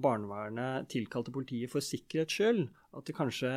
barnevernet 0.00 0.86
tilkalte 0.88 1.32
politiet 1.34 1.68
for 1.72 1.84
sikkerhets 1.84 2.38
skyld? 2.38 2.62
At 2.96 3.04
det 3.04 3.16
kanskje 3.18 3.50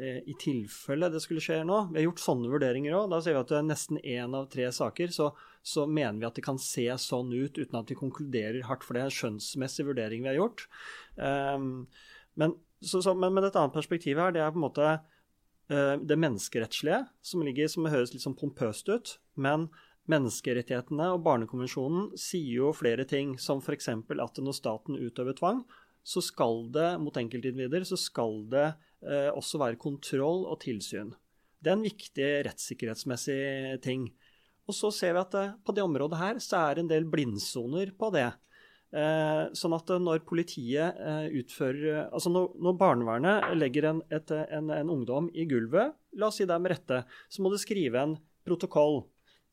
i 0.00 0.32
tilfelle 0.40 1.10
det 1.12 1.20
skulle 1.20 1.42
skje 1.44 1.58
nå. 1.68 1.78
Vi 1.92 1.98
har 2.00 2.06
gjort 2.06 2.22
sånne 2.22 2.48
vurderinger 2.48 2.94
òg. 2.96 3.10
Da 3.12 3.18
ser 3.20 3.34
vi 3.36 3.40
at 3.42 3.50
det 3.50 3.58
er 3.58 3.66
nesten 3.66 3.98
én 4.00 4.36
av 4.38 4.46
tre 4.52 4.70
saker 4.72 5.12
så, 5.12 5.26
så, 5.60 5.84
mener 5.84 6.22
vi 6.22 6.28
at 6.30 6.38
det 6.38 6.44
kan 6.46 6.60
se 6.60 6.86
sånn 6.96 7.32
ut 7.34 7.60
uten 7.60 7.76
at 7.76 7.92
vi 7.92 7.98
konkluderer 7.98 8.64
hardt, 8.70 8.86
for 8.86 8.96
det 8.96 9.02
er 9.02 9.10
en 9.10 9.16
skjønnsmessig 9.18 9.84
vurdering 9.90 10.24
vi 10.24 10.32
har 10.32 10.38
gjort. 10.40 10.64
Um, 11.20 11.84
men, 12.40 12.56
så, 12.80 13.02
så, 13.04 13.12
men, 13.12 13.34
men, 13.36 13.44
et 13.44 13.58
annet 13.58 13.76
perspektiv 13.76 14.20
her, 14.22 14.32
det 14.32 14.40
er 14.40 14.54
på 14.54 14.62
en 14.62 14.64
måte 14.64 14.88
uh, 14.96 15.96
det 16.00 16.18
menneskerettslige, 16.24 17.04
som, 17.20 17.44
ligger, 17.44 17.68
som 17.68 17.92
høres 17.92 18.14
litt 18.14 18.24
sånn 18.24 18.38
pompøst 18.38 18.88
ut. 18.88 19.16
Men 19.36 19.68
menneskerettighetene 20.10 21.12
og 21.14 21.22
Barnekonvensjonen 21.26 22.10
sier 22.18 22.64
jo 22.64 22.72
flere 22.74 23.04
ting, 23.08 23.36
som 23.38 23.60
f.eks. 23.60 23.92
at 23.92 24.40
når 24.40 24.56
staten 24.56 24.96
utøver 24.98 25.36
tvang, 25.38 25.62
så 26.02 26.22
skal 26.24 26.66
det 26.74 26.88
mot 26.98 27.16
enkeltindivider 27.20 27.84
så 27.86 27.98
skal 28.00 28.40
det 28.50 28.64
eh, 28.72 28.88
også 29.02 29.58
være 29.58 29.80
kontroll 29.82 30.44
og 30.46 30.60
tilsyn. 30.62 31.10
Det 31.62 31.70
er 31.70 31.78
en 31.78 31.86
viktig 31.86 32.28
rettssikkerhetsmessig 32.46 33.80
ting. 33.82 34.08
Og 34.70 34.76
så 34.76 34.92
ser 34.94 35.16
vi 35.16 35.22
at 35.22 35.34
eh, 35.38 35.52
på 35.64 35.74
det 35.74 35.84
området 35.84 36.20
her 36.20 36.40
så 36.42 36.62
er 36.62 36.76
det 36.76 36.84
en 36.84 36.92
del 36.92 37.06
blindsoner 37.10 37.92
på 37.98 38.10
det. 38.14 38.28
Eh, 38.92 39.44
sånn 39.56 39.74
at 39.76 39.88
når 40.04 40.24
politiet 40.28 40.98
eh, 41.00 41.30
utfører 41.40 42.10
Altså 42.12 42.28
når 42.28 42.74
barnevernet 42.76 43.54
legger 43.56 43.86
en, 43.88 44.02
et, 44.12 44.28
en, 44.52 44.68
en, 44.74 44.90
ungdom 44.92 45.30
i 45.32 45.46
gulvet, 45.48 45.96
la 46.18 46.28
oss 46.28 46.42
si 46.42 46.48
det 46.48 46.56
er 46.56 46.64
med 46.64 46.74
rette, 46.74 47.02
så 47.32 47.42
må 47.42 47.52
det 47.52 47.62
skrive 47.62 48.02
en 48.02 48.18
protokoll. 48.46 49.04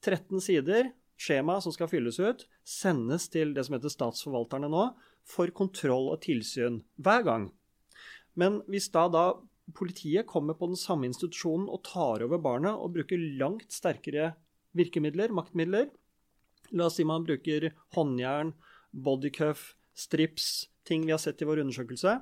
13 0.04 0.44
sider, 0.44 0.92
skjema 1.20 1.60
som 1.64 1.74
skal 1.76 1.90
fylles 1.92 2.20
ut, 2.20 2.46
sendes 2.68 3.28
til 3.32 3.54
det 3.56 3.66
som 3.68 3.76
heter 3.76 3.92
statsforvalterne 3.92 4.70
nå, 4.72 4.90
for 5.28 5.52
kontroll 5.56 6.10
og 6.14 6.22
tilsyn 6.24 6.82
hver 7.04 7.26
gang. 7.28 7.50
Men 8.40 8.62
hvis 8.72 8.90
da, 8.94 9.08
da 9.12 9.26
politiet 9.76 10.28
kommer 10.30 10.56
på 10.58 10.72
den 10.72 10.80
samme 10.80 11.10
institusjonen 11.10 11.68
og 11.70 11.84
tar 11.88 12.24
over 12.26 12.42
barnet 12.42 12.78
og 12.78 12.96
bruker 12.96 13.20
langt 13.42 13.74
sterkere 13.76 14.34
virkemidler, 14.78 15.34
maktmidler 15.36 15.90
La 16.72 16.86
oss 16.86 17.00
si 17.00 17.06
man 17.08 17.26
bruker 17.26 17.72
håndjern, 17.96 18.54
bodycuff, 18.94 19.74
strips, 19.98 20.70
ting 20.86 21.06
vi 21.08 21.14
har 21.16 21.22
sett 21.22 21.42
i 21.42 21.48
vår 21.50 21.64
undersøkelse, 21.64 22.20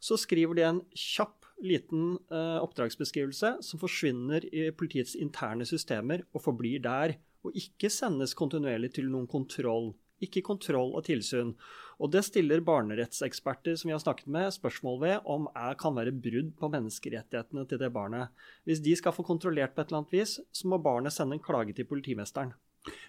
så 0.00 0.18
skriver 0.20 0.58
de 0.58 0.68
en 0.68 0.84
kjapp, 0.96 1.40
liten 1.64 2.16
eh, 2.34 2.58
oppdragsbeskrivelse 2.60 3.50
som 3.62 3.80
forsvinner 3.80 4.42
i 4.50 4.66
politiets 4.74 5.14
interne 5.16 5.64
systemer 5.68 6.24
og 6.34 6.42
forblir 6.44 6.82
der, 6.82 7.14
og 7.46 7.54
ikke 7.56 7.88
sendes 7.92 8.34
kontinuerlig 8.36 8.90
til 8.96 9.06
noen 9.12 9.28
kontroll. 9.30 9.92
Ikke 10.24 10.42
kontroll 10.44 10.92
og 10.98 11.06
tilsyn. 11.06 11.54
Og 12.02 12.10
det 12.12 12.24
stiller 12.26 12.64
barnerettseksperter 12.64 13.76
som 13.78 13.90
vi 13.90 13.94
har 13.94 14.02
snakket 14.02 14.30
med, 14.32 14.52
spørsmål 14.54 15.00
ved 15.02 15.28
om 15.30 15.46
er, 15.54 15.76
kan 15.78 15.94
være 15.96 16.14
brudd 16.14 16.52
på 16.58 16.70
menneskerettighetene 16.72 17.66
til 17.70 17.80
det 17.80 17.92
barnet. 17.94 18.32
Hvis 18.66 18.82
de 18.84 18.96
skal 18.98 19.14
få 19.14 19.26
kontrollert 19.26 19.74
på 19.74 19.82
et 19.82 19.92
eller 19.92 20.02
annet 20.02 20.16
vis, 20.16 20.38
så 20.52 20.70
må 20.70 20.80
barnet 20.82 21.14
sende 21.14 21.38
en 21.38 21.44
klage 21.44 21.76
til 21.76 21.88
politimesteren. 21.88 22.54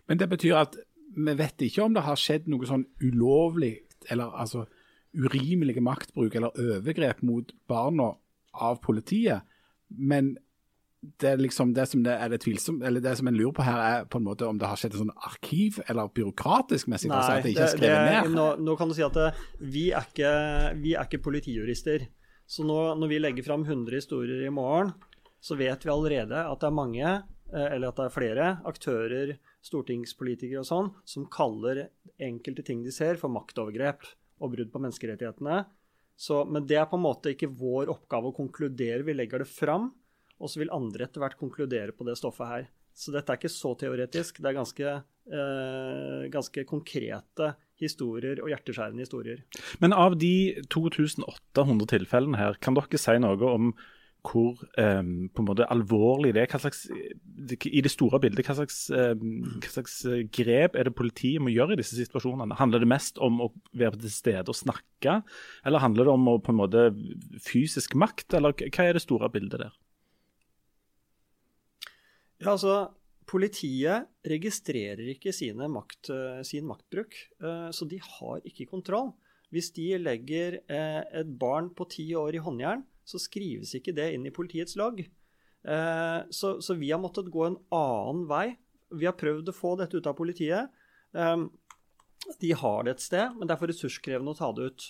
Men 0.08 0.22
det 0.22 0.30
betyr 0.32 0.60
at 0.62 0.78
vi 1.16 1.34
vet 1.38 1.62
ikke 1.68 1.84
om 1.86 1.96
det 1.96 2.06
har 2.06 2.20
skjedd 2.20 2.50
noe 2.52 2.68
sånn 2.68 2.88
ulovlig, 3.04 3.78
eller 4.12 4.34
altså 4.36 4.66
urimelig 5.16 5.82
maktbruk 5.84 6.36
eller 6.36 6.58
overgrep 6.60 7.22
mot 7.26 7.54
barna 7.70 8.12
av 8.54 8.82
politiet. 8.84 9.46
Men 9.90 10.36
det 11.22 11.32
liksom 11.40 11.74
det 11.76 11.86
som 11.90 12.04
det 12.06 12.14
er 12.22 12.30
det 12.32 12.40
tvilsom, 12.44 12.82
eller 12.86 13.04
det 13.04 13.16
som 13.20 13.28
en 13.28 13.38
lurer 13.38 13.54
på 13.58 13.64
her, 13.66 13.80
er 13.86 14.06
på 14.12 14.20
en 14.22 14.26
måte 14.28 14.48
om 14.48 14.58
det 14.62 14.68
har 14.70 14.80
skjedd 14.80 14.94
et 14.96 15.02
sånn 15.04 15.14
arkiv, 15.30 15.80
eller 15.90 16.12
byråkratisk 16.16 16.88
messig, 16.92 17.10
Nei, 17.12 17.18
altså 17.18 17.38
at 17.38 17.44
det 17.44 17.54
ikke 17.56 17.66
er 17.68 17.74
skrevet 17.74 18.06
det- 18.06 18.22
ned. 18.30 18.36
Nå, 18.36 18.48
nå 18.66 18.78
kan 18.78 18.90
du 18.92 18.96
si 18.98 19.04
at 19.06 19.14
det, 19.14 19.28
vi, 19.60 19.92
er 19.92 20.06
ikke, 20.10 20.32
vi 20.82 20.94
er 20.96 21.06
ikke 21.10 21.22
politijurister. 21.26 22.08
Så 22.48 22.66
nå, 22.68 22.80
når 23.00 23.08
vi 23.10 23.20
legger 23.20 23.44
fram 23.48 23.64
100 23.66 23.96
historier 24.02 24.46
i 24.46 24.54
morgen, 24.54 24.94
så 25.42 25.58
vet 25.58 25.84
vi 25.86 25.92
allerede 25.94 26.44
at 26.46 26.60
det 26.62 26.68
er 26.68 26.78
mange, 26.78 27.06
eh, 27.54 27.68
eller 27.76 27.90
at 27.90 27.96
det 28.02 28.06
er 28.06 28.16
flere, 28.16 28.50
aktører, 28.66 29.36
stortingspolitikere 29.66 30.62
og 30.62 30.68
sånn, 30.70 30.92
som 31.06 31.26
kaller 31.32 31.88
enkelte 32.22 32.64
ting 32.66 32.84
de 32.86 32.92
ser, 32.94 33.18
for 33.22 33.30
maktovergrep 33.34 34.06
og 34.42 34.54
brudd 34.54 34.72
på 34.74 34.82
menneskerettighetene. 34.84 35.66
Så, 36.16 36.46
men 36.48 36.66
det 36.68 36.78
er 36.80 36.88
på 36.88 36.96
en 36.96 37.04
måte 37.04 37.34
ikke 37.34 37.50
vår 37.52 37.90
oppgave 37.92 38.30
å 38.32 38.36
konkludere. 38.36 39.04
Vi 39.04 39.16
legger 39.16 39.44
det 39.44 39.50
fram, 39.52 39.90
og 40.40 40.52
så 40.52 40.62
vil 40.62 40.74
andre 40.76 41.08
etter 41.08 41.24
hvert 41.24 41.38
konkludere 41.40 41.96
på 41.96 42.08
det 42.08 42.18
stoffet 42.20 42.52
her. 42.52 42.70
Så 42.96 43.12
dette 43.12 43.32
er 43.32 43.40
ikke 43.40 43.52
så 43.52 43.74
teoretisk. 43.80 44.40
Det 44.40 44.50
er 44.50 44.56
ganske, 44.56 44.94
eh, 45.28 46.24
ganske 46.32 46.64
konkrete 46.68 47.56
historier 47.80 48.40
og 48.40 48.52
hjerteskjærende 48.52 49.04
historier. 49.04 49.44
Men 49.84 49.92
av 49.92 50.16
de 50.18 50.64
2800 50.72 51.92
tilfellene 51.92 52.40
her, 52.40 52.56
kan 52.62 52.78
dere 52.78 53.00
si 53.00 53.18
noe 53.20 53.52
om 53.52 53.74
hvor 54.26 54.58
eh, 54.82 55.04
på 55.04 55.44
en 55.44 55.48
måte 55.48 55.68
alvorlig 55.70 56.34
det 56.36 56.46
er? 56.46 56.60
Slags, 56.60 56.86
I 56.90 57.82
det 57.86 57.92
store 57.94 58.20
bildet, 58.24 58.46
hva 58.48 58.56
slags, 58.58 58.80
eh, 58.90 59.14
hva 59.14 59.72
slags 59.72 60.00
eh, 60.10 60.24
grep 60.34 60.76
er 60.76 60.90
det 60.90 60.96
politiet 60.98 61.44
må 61.44 61.54
gjøre 61.54 61.76
i 61.76 61.82
disse 61.82 61.98
situasjonene? 62.00 62.58
Handler 62.60 62.82
det 62.82 62.90
mest 62.90 63.22
om 63.24 63.44
å 63.46 63.52
være 63.78 64.02
til 64.02 64.14
stede 64.14 64.50
og 64.52 64.58
snakke, 64.58 65.20
eller 65.66 65.84
handler 65.84 66.08
det 66.08 66.16
om 66.16 66.30
å, 66.32 66.38
på 66.42 66.56
en 66.56 66.62
måte 66.64 66.88
fysisk 67.46 67.98
makt, 68.00 68.38
eller 68.40 68.56
hva 68.66 68.88
er 68.88 68.98
det 68.98 69.06
store 69.06 69.30
bildet 69.34 69.68
der? 69.68 69.76
Ja, 72.44 72.54
altså, 72.56 72.92
Politiet 73.26 74.06
registrerer 74.30 75.08
ikke 75.10 75.34
makt, 75.68 76.10
eh, 76.14 76.44
sin 76.44 76.66
maktbruk, 76.66 77.16
eh, 77.42 77.70
så 77.72 77.88
de 77.90 77.98
har 77.98 78.42
ikke 78.46 78.70
kontroll. 78.70 79.14
Hvis 79.52 79.72
de 79.74 79.98
legger 79.98 80.60
eh, 80.70 81.02
et 81.12 81.40
barn 81.40 81.72
på 81.74 81.90
ti 81.90 82.14
år 82.14 82.36
i 82.36 82.38
håndjern, 82.38 82.84
så 83.04 83.18
skrives 83.18 83.74
ikke 83.74 83.96
det 83.96 84.14
inn 84.14 84.26
i 84.28 84.34
politiets 84.34 84.76
logg. 84.76 85.08
Så, 85.66 86.62
så 86.62 86.76
vi 86.78 86.92
har 86.92 87.00
måttet 87.02 87.32
gå 87.34 87.42
en 87.48 87.58
annen 87.74 88.28
vei. 88.30 88.56
Vi 88.94 89.08
har 89.08 89.18
prøvd 89.18 89.50
å 89.50 89.56
få 89.56 89.72
dette 89.80 89.98
ut 89.98 90.06
av 90.06 90.14
politiet. 90.18 90.70
Eh, 91.16 91.46
De 92.42 92.52
har 92.58 92.84
det 92.84 92.96
et 92.96 93.04
sted, 93.06 93.34
men 93.38 93.48
det 93.48 93.54
er 93.54 93.60
for 93.62 93.70
ressurskrevende 93.70 94.34
å 94.34 94.38
ta 94.38 94.52
det 94.54 94.70
ut. 94.70 94.86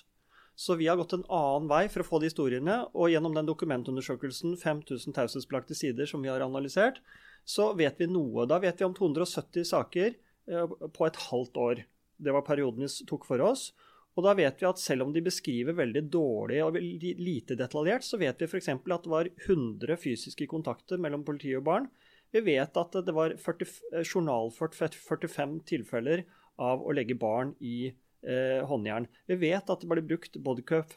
Så 0.55 0.77
vi 0.79 0.87
har 0.87 0.95
gått 0.95 1.13
en 1.13 1.25
annen 1.27 1.67
vei 1.67 1.87
for 1.91 1.99
å 2.03 2.07
få 2.07 2.19
de 2.19 2.29
historiene, 2.29 2.77
og 2.95 3.11
gjennom 3.11 3.35
den 3.35 3.47
dokumentundersøkelsen, 3.47 4.55
5000 4.61 5.15
taushetsbelagte 5.15 5.75
sider 5.75 6.07
som 6.07 6.23
vi 6.23 6.31
har 6.31 6.43
analysert, 6.45 7.01
så 7.45 7.71
vet 7.77 7.99
vi 8.01 8.09
noe. 8.09 8.47
Da 8.49 8.59
vet 8.61 8.81
vi 8.81 8.87
om 8.87 8.95
270 8.97 9.67
saker 9.69 10.13
eh, 10.15 10.77
på 10.93 11.07
et 11.07 11.19
halvt 11.29 11.59
år. 11.61 11.83
Det 12.17 12.33
var 12.33 12.45
perioden 12.47 12.85
vi 12.85 13.07
tok 13.09 13.27
for 13.27 13.43
oss. 13.45 13.69
Og 14.15 14.23
da 14.23 14.31
vet 14.37 14.61
vi 14.61 14.67
at 14.67 14.79
selv 14.79 15.05
om 15.05 15.11
de 15.13 15.23
beskriver 15.23 15.75
veldig 15.75 16.05
dårlig 16.07 16.61
og 16.63 16.77
lite 16.79 17.57
detaljert, 17.59 18.05
så 18.07 18.19
vet 18.19 18.39
vi 18.39 18.47
f.eks. 18.47 18.69
at 18.71 18.87
det 18.87 19.11
var 19.11 19.27
100 19.27 19.99
fysiske 19.99 20.47
kontakter 20.47 21.01
mellom 21.01 21.25
politi 21.27 21.51
og 21.57 21.65
barn. 21.67 21.89
Vi 22.31 22.41
vet 22.47 22.79
at 22.79 22.95
det 23.05 23.15
var 23.15 23.35
40, 23.39 23.67
eh, 23.91 24.07
journalført 24.07 24.75
45 24.75 25.59
tilfeller 25.67 26.25
av 26.59 26.81
å 26.83 26.95
legge 26.95 27.17
barn 27.19 27.53
i 27.59 27.91
eh, 27.91 28.63
håndjern. 28.67 29.07
Vi 29.27 29.37
vet 29.43 29.69
at 29.69 29.83
det 29.83 29.91
ble 29.91 30.03
brukt 30.03 30.39
bodycuff, 30.43 30.95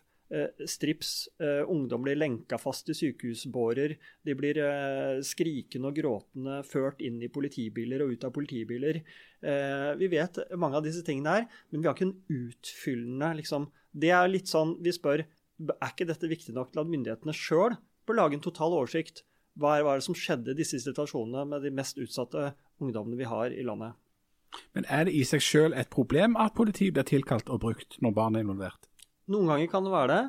strips, 0.68 1.28
eh, 1.40 1.62
ungdom 1.70 2.02
blir 2.04 2.18
lenka 2.18 2.58
fast 2.60 2.90
i 2.92 2.96
sykehusbårer, 2.96 3.94
de 4.24 4.34
blir 4.36 4.60
eh, 4.60 5.20
skrikende 5.24 5.88
og 5.88 5.96
gråtende 5.96 6.58
ført 6.68 7.00
inn 7.00 7.22
i 7.24 7.30
politibiler 7.32 8.04
og 8.04 8.12
ut 8.12 8.26
av 8.28 8.34
politibiler. 8.36 9.00
Eh, 9.40 9.92
vi 10.00 10.10
vet 10.12 10.42
mange 10.60 10.76
av 10.76 10.84
disse 10.84 11.04
tingene 11.06 11.38
her, 11.38 11.48
men 11.70 11.80
vi 11.80 11.88
har 11.88 11.96
ikke 11.96 12.10
en 12.10 12.18
utfyllende 12.28 13.34
liksom, 13.40 13.70
Det 13.98 14.10
er 14.12 14.28
litt 14.28 14.50
sånn 14.50 14.76
vi 14.84 14.92
spør 14.92 15.24
er 15.58 15.90
ikke 15.90 16.06
dette 16.06 16.28
viktig 16.30 16.54
nok 16.54 16.70
til 16.72 16.82
at 16.82 16.90
myndighetene 16.90 17.34
sjøl 17.34 17.78
bør 18.06 18.18
lage 18.20 18.38
en 18.38 18.44
total 18.44 18.76
oversikt. 18.76 19.24
Hva 19.58 19.78
er, 19.78 19.84
hva 19.84 19.94
er 19.94 20.02
det 20.02 20.06
som 20.06 20.16
skjedde 20.16 20.52
i 20.52 20.60
disse 20.60 20.78
situasjonene 20.84 21.48
med 21.50 21.64
de 21.66 21.72
mest 21.74 21.98
utsatte 21.98 22.52
ungdommene 22.78 23.18
vi 23.18 23.26
har 23.26 23.50
i 23.50 23.64
landet? 23.66 23.96
Men 24.76 24.86
er 24.88 25.08
det 25.08 25.16
i 25.18 25.24
seg 25.28 25.42
selv 25.44 25.76
et 25.76 25.90
problem 25.92 26.36
at 26.40 26.54
politiet 26.56 26.94
blir 26.94 27.08
tilkalt 27.08 27.50
og 27.52 27.64
brukt 27.64 27.98
når 28.04 28.14
barn 28.16 28.38
er 28.38 28.46
involvert? 28.46 28.88
Noen 29.28 29.50
ganger 29.50 29.70
kan 29.70 29.84
det 29.84 29.92
være 29.92 30.12
det, 30.12 30.22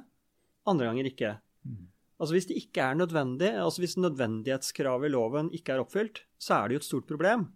andre 0.70 0.90
ganger 0.90 1.10
ikke. 1.10 1.36
Altså 2.20 2.36
Hvis 2.36 2.50
det 2.50 2.58
ikke 2.60 2.84
er 2.84 2.98
nødvendig, 3.00 3.54
altså 3.56 3.80
hvis 3.82 3.96
nødvendighetskravet 3.98 5.08
i 5.08 5.14
loven 5.14 5.52
ikke 5.56 5.78
er 5.78 5.84
oppfylt, 5.86 6.26
så 6.40 6.58
er 6.58 6.68
det 6.68 6.76
jo 6.76 6.82
et 6.82 6.88
stort 6.90 7.08
problem. 7.08 7.48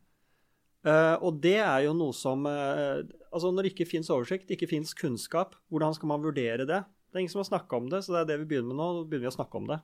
Uh, 0.83 1.15
og 1.23 1.39
det 1.43 1.57
er 1.63 1.85
jo 1.85 1.93
noe 1.95 2.11
som 2.11 2.41
uh, 2.43 2.99
Altså 3.31 3.53
Når 3.55 3.63
det 3.63 3.69
ikke 3.71 3.87
fins 3.87 4.09
oversikt, 4.11 4.49
ikke 4.51 4.67
fins 4.67 4.91
kunnskap, 4.99 5.55
hvordan 5.71 5.95
skal 5.95 6.11
man 6.11 6.23
vurdere 6.23 6.67
det? 6.67 6.81
Det 6.83 7.15
er 7.15 7.23
ingen 7.23 7.31
som 7.31 7.39
har 7.39 7.47
snakka 7.47 7.77
om 7.79 7.87
det, 7.91 8.01
så 8.03 8.13
det 8.13 8.19
er 8.19 8.29
det 8.33 8.39
vi 8.41 8.49
begynner 8.51 8.73
med 8.73 8.81
nå. 8.81 8.87
Nå 8.97 9.05
begynner 9.07 9.29
vi 9.29 9.31
å 9.31 9.37
snakke 9.37 9.59
om 9.59 9.69
det 9.71 9.79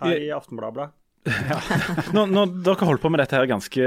her 0.00 0.24
i 0.24 0.32
Aftenbladet. 0.34 0.88
Nå, 2.14 2.26
nå, 2.28 2.42
dere 2.66 2.84
holdt 2.84 3.00
på 3.00 3.08
med 3.12 3.22
dette 3.22 3.38
her 3.38 3.48
ganske, 3.48 3.84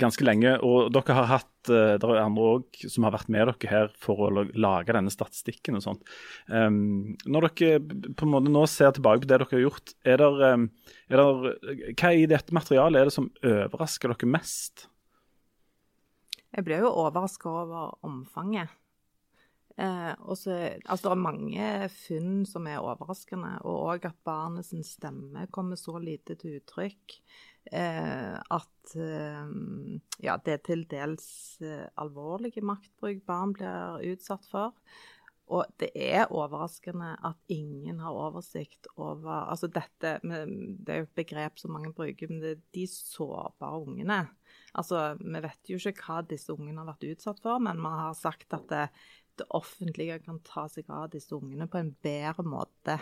ganske 0.00 0.24
lenge, 0.26 0.56
og 0.66 0.90
dere 0.94 1.14
har 1.14 1.28
hatt 1.30 1.70
eh, 1.70 1.94
Det 2.00 2.08
er 2.08 2.22
andre 2.24 2.48
òg 2.56 2.80
som 2.90 3.06
har 3.06 3.14
vært 3.14 3.30
med 3.30 3.46
dere 3.46 3.70
her 3.70 3.92
for 4.02 4.24
å 4.26 4.46
lage 4.50 4.96
denne 4.96 5.12
statistikken 5.14 5.78
og 5.78 5.84
sånt. 5.84 6.02
Um, 6.50 7.14
når 7.22 7.52
dere 7.52 7.78
på 8.18 8.26
en 8.26 8.34
måte 8.34 8.50
nå 8.50 8.64
ser 8.70 8.96
tilbake 8.96 9.22
på 9.22 9.30
det 9.30 9.38
dere 9.38 9.50
har 9.52 9.64
gjort, 9.68 9.94
er 10.02 10.22
der, 10.24 10.42
um, 10.56 10.68
er 11.06 11.22
der, 11.22 11.94
hva 11.94 12.14
i 12.18 12.26
dette 12.30 12.58
materialet 12.58 12.98
er 12.98 13.10
det 13.10 13.16
som 13.20 13.30
overrasker 13.46 14.14
dere 14.16 14.32
mest? 14.34 14.88
Jeg 16.52 16.66
ble 16.66 16.82
jo 16.82 16.90
overraska 17.06 17.48
over 17.62 17.94
omfanget. 18.04 18.74
Eh, 19.80 20.12
og 20.20 20.36
så, 20.36 20.56
altså, 20.84 21.08
det 21.08 21.12
er 21.14 21.22
mange 21.22 21.68
funn 21.94 22.42
som 22.48 22.66
er 22.68 22.82
overraskende, 22.82 23.54
og 23.64 23.86
òg 23.94 24.10
at 24.10 24.18
barnets 24.26 24.74
stemme 24.96 25.46
kommer 25.54 25.80
så 25.80 25.96
lite 26.02 26.36
til 26.40 26.58
uttrykk. 26.60 27.16
Eh, 27.72 28.34
at 28.36 28.94
eh, 28.98 29.48
ja, 30.26 30.36
det 30.44 30.56
er 30.56 30.62
til 30.66 30.84
dels 30.90 31.26
eh, 31.62 31.86
alvorlige 32.02 32.64
maktbruk 32.66 33.22
barn 33.28 33.54
blir 33.56 34.02
utsatt 34.12 34.48
for. 34.50 34.74
Og 35.52 35.68
det 35.80 35.90
er 35.98 36.30
overraskende 36.32 37.12
at 37.26 37.52
ingen 37.52 37.98
har 38.00 38.14
oversikt 38.14 38.86
over 38.96 39.50
altså 39.50 39.68
dette, 39.68 40.14
Det 40.22 40.88
er 40.94 41.02
jo 41.02 41.08
et 41.08 41.18
begrep 41.18 41.58
som 41.58 41.74
mange 41.74 41.92
bruker, 41.92 42.30
men 42.30 42.40
det 42.40 42.50
er 42.50 42.62
de 42.74 42.86
sårbare 42.88 43.82
ungene. 43.82 44.20
Altså, 44.74 45.16
Vi 45.20 45.42
vet 45.44 45.68
jo 45.68 45.76
ikke 45.76 46.06
hva 46.06 46.22
disse 46.24 46.52
ungene 46.52 46.80
har 46.80 46.94
vært 46.94 47.10
utsatt 47.10 47.42
for, 47.42 47.58
men 47.58 47.76
vi 47.76 47.92
har 48.00 48.14
sagt 48.14 48.54
at 48.54 48.68
det, 48.70 48.88
det 49.40 49.48
offentlige 49.56 50.18
kan 50.24 50.40
ta 50.44 50.66
seg 50.70 50.90
av 50.92 51.10
disse 51.12 51.34
ungene 51.36 51.68
på 51.70 51.80
en 51.80 51.92
bedre 52.04 52.44
måte. 52.46 52.98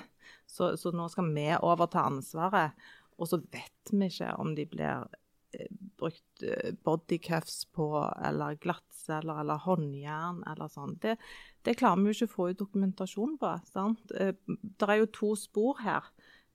Så, 0.46 0.74
så 0.78 0.92
nå 0.94 1.08
skal 1.10 1.32
vi 1.34 1.48
overta 1.58 2.04
ansvaret. 2.06 2.76
Og 3.20 3.28
så 3.28 3.40
vet 3.52 3.92
vi 3.92 4.06
ikke 4.08 4.30
om 4.40 4.54
de 4.56 4.64
blir 4.70 5.08
eh, 5.52 5.70
brukt 6.00 6.44
eh, 6.46 6.72
bodycuffs 6.86 7.64
på, 7.74 7.90
eller 8.24 8.58
glattceller, 8.62 9.42
eller 9.42 9.60
håndjern, 9.66 10.42
eller 10.48 10.72
sånn. 10.72 10.96
Det, 11.02 11.16
det 11.66 11.76
klarer 11.80 12.00
vi 12.00 12.12
jo 12.12 12.18
ikke 12.18 12.30
å 12.30 12.36
få 12.36 12.50
ut 12.50 12.62
dokumentasjon 12.62 13.36
på. 13.40 13.54
sant? 13.72 14.14
Eh, 14.16 14.32
Det 14.62 14.88
er 14.88 15.02
jo 15.02 15.10
to 15.18 15.34
spor 15.38 15.82
her. 15.84 16.12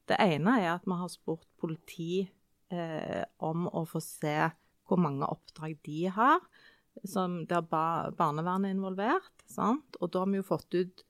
Det 0.09 0.17
ene 0.21 0.59
er 0.61 0.71
at 0.75 0.85
vi 0.87 0.97
har 0.97 1.11
spurt 1.11 1.47
politi 1.61 2.25
eh, 2.71 3.23
om 3.43 3.67
å 3.69 3.85
få 3.89 4.01
se 4.03 4.37
hvor 4.85 5.01
mange 5.01 5.25
oppdrag 5.25 5.79
de 5.85 6.03
har, 6.13 6.43
som 7.03 7.41
der 7.49 7.65
ba 7.65 8.11
barnevernet 8.15 8.71
er 8.71 8.77
involvert. 8.77 9.33
sant? 9.49 9.97
Og 10.01 10.11
da 10.13 10.23
har 10.23 10.31
vi 10.31 10.39
jo 10.39 10.47
fått 10.47 10.77
ut 10.77 11.05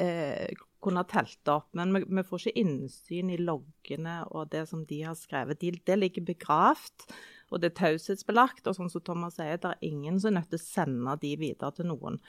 eh, 0.00 0.48
kunne 0.80 1.04
telt 1.04 1.48
opp, 1.52 1.68
men 1.76 1.92
vi, 1.94 2.04
vi 2.08 2.24
får 2.24 2.46
ikke 2.46 2.62
innsyn 2.62 3.32
i 3.34 3.40
loggene 3.40 4.20
og 4.30 4.48
det 4.54 4.64
som 4.70 4.86
de 4.88 5.02
har 5.04 5.18
skrevet. 5.18 5.60
De, 5.60 5.74
det 5.86 5.98
ligger 5.98 6.24
begravd, 6.30 7.10
og 7.50 7.60
det 7.60 7.72
er 7.72 7.78
taushetsbelagt. 7.82 8.64
Og 8.66 8.78
sånn 8.78 8.92
som 8.92 9.04
Thomas 9.04 9.36
sier, 9.36 9.60
det 9.60 9.74
er 9.74 9.90
ingen 9.90 10.20
som 10.20 10.32
er 10.32 10.40
nødt 10.40 10.50
til 10.54 10.60
å 10.60 10.64
sende 10.64 11.16
de 11.20 11.34
videre 11.40 11.74
til 11.76 11.90
noen. 11.90 12.20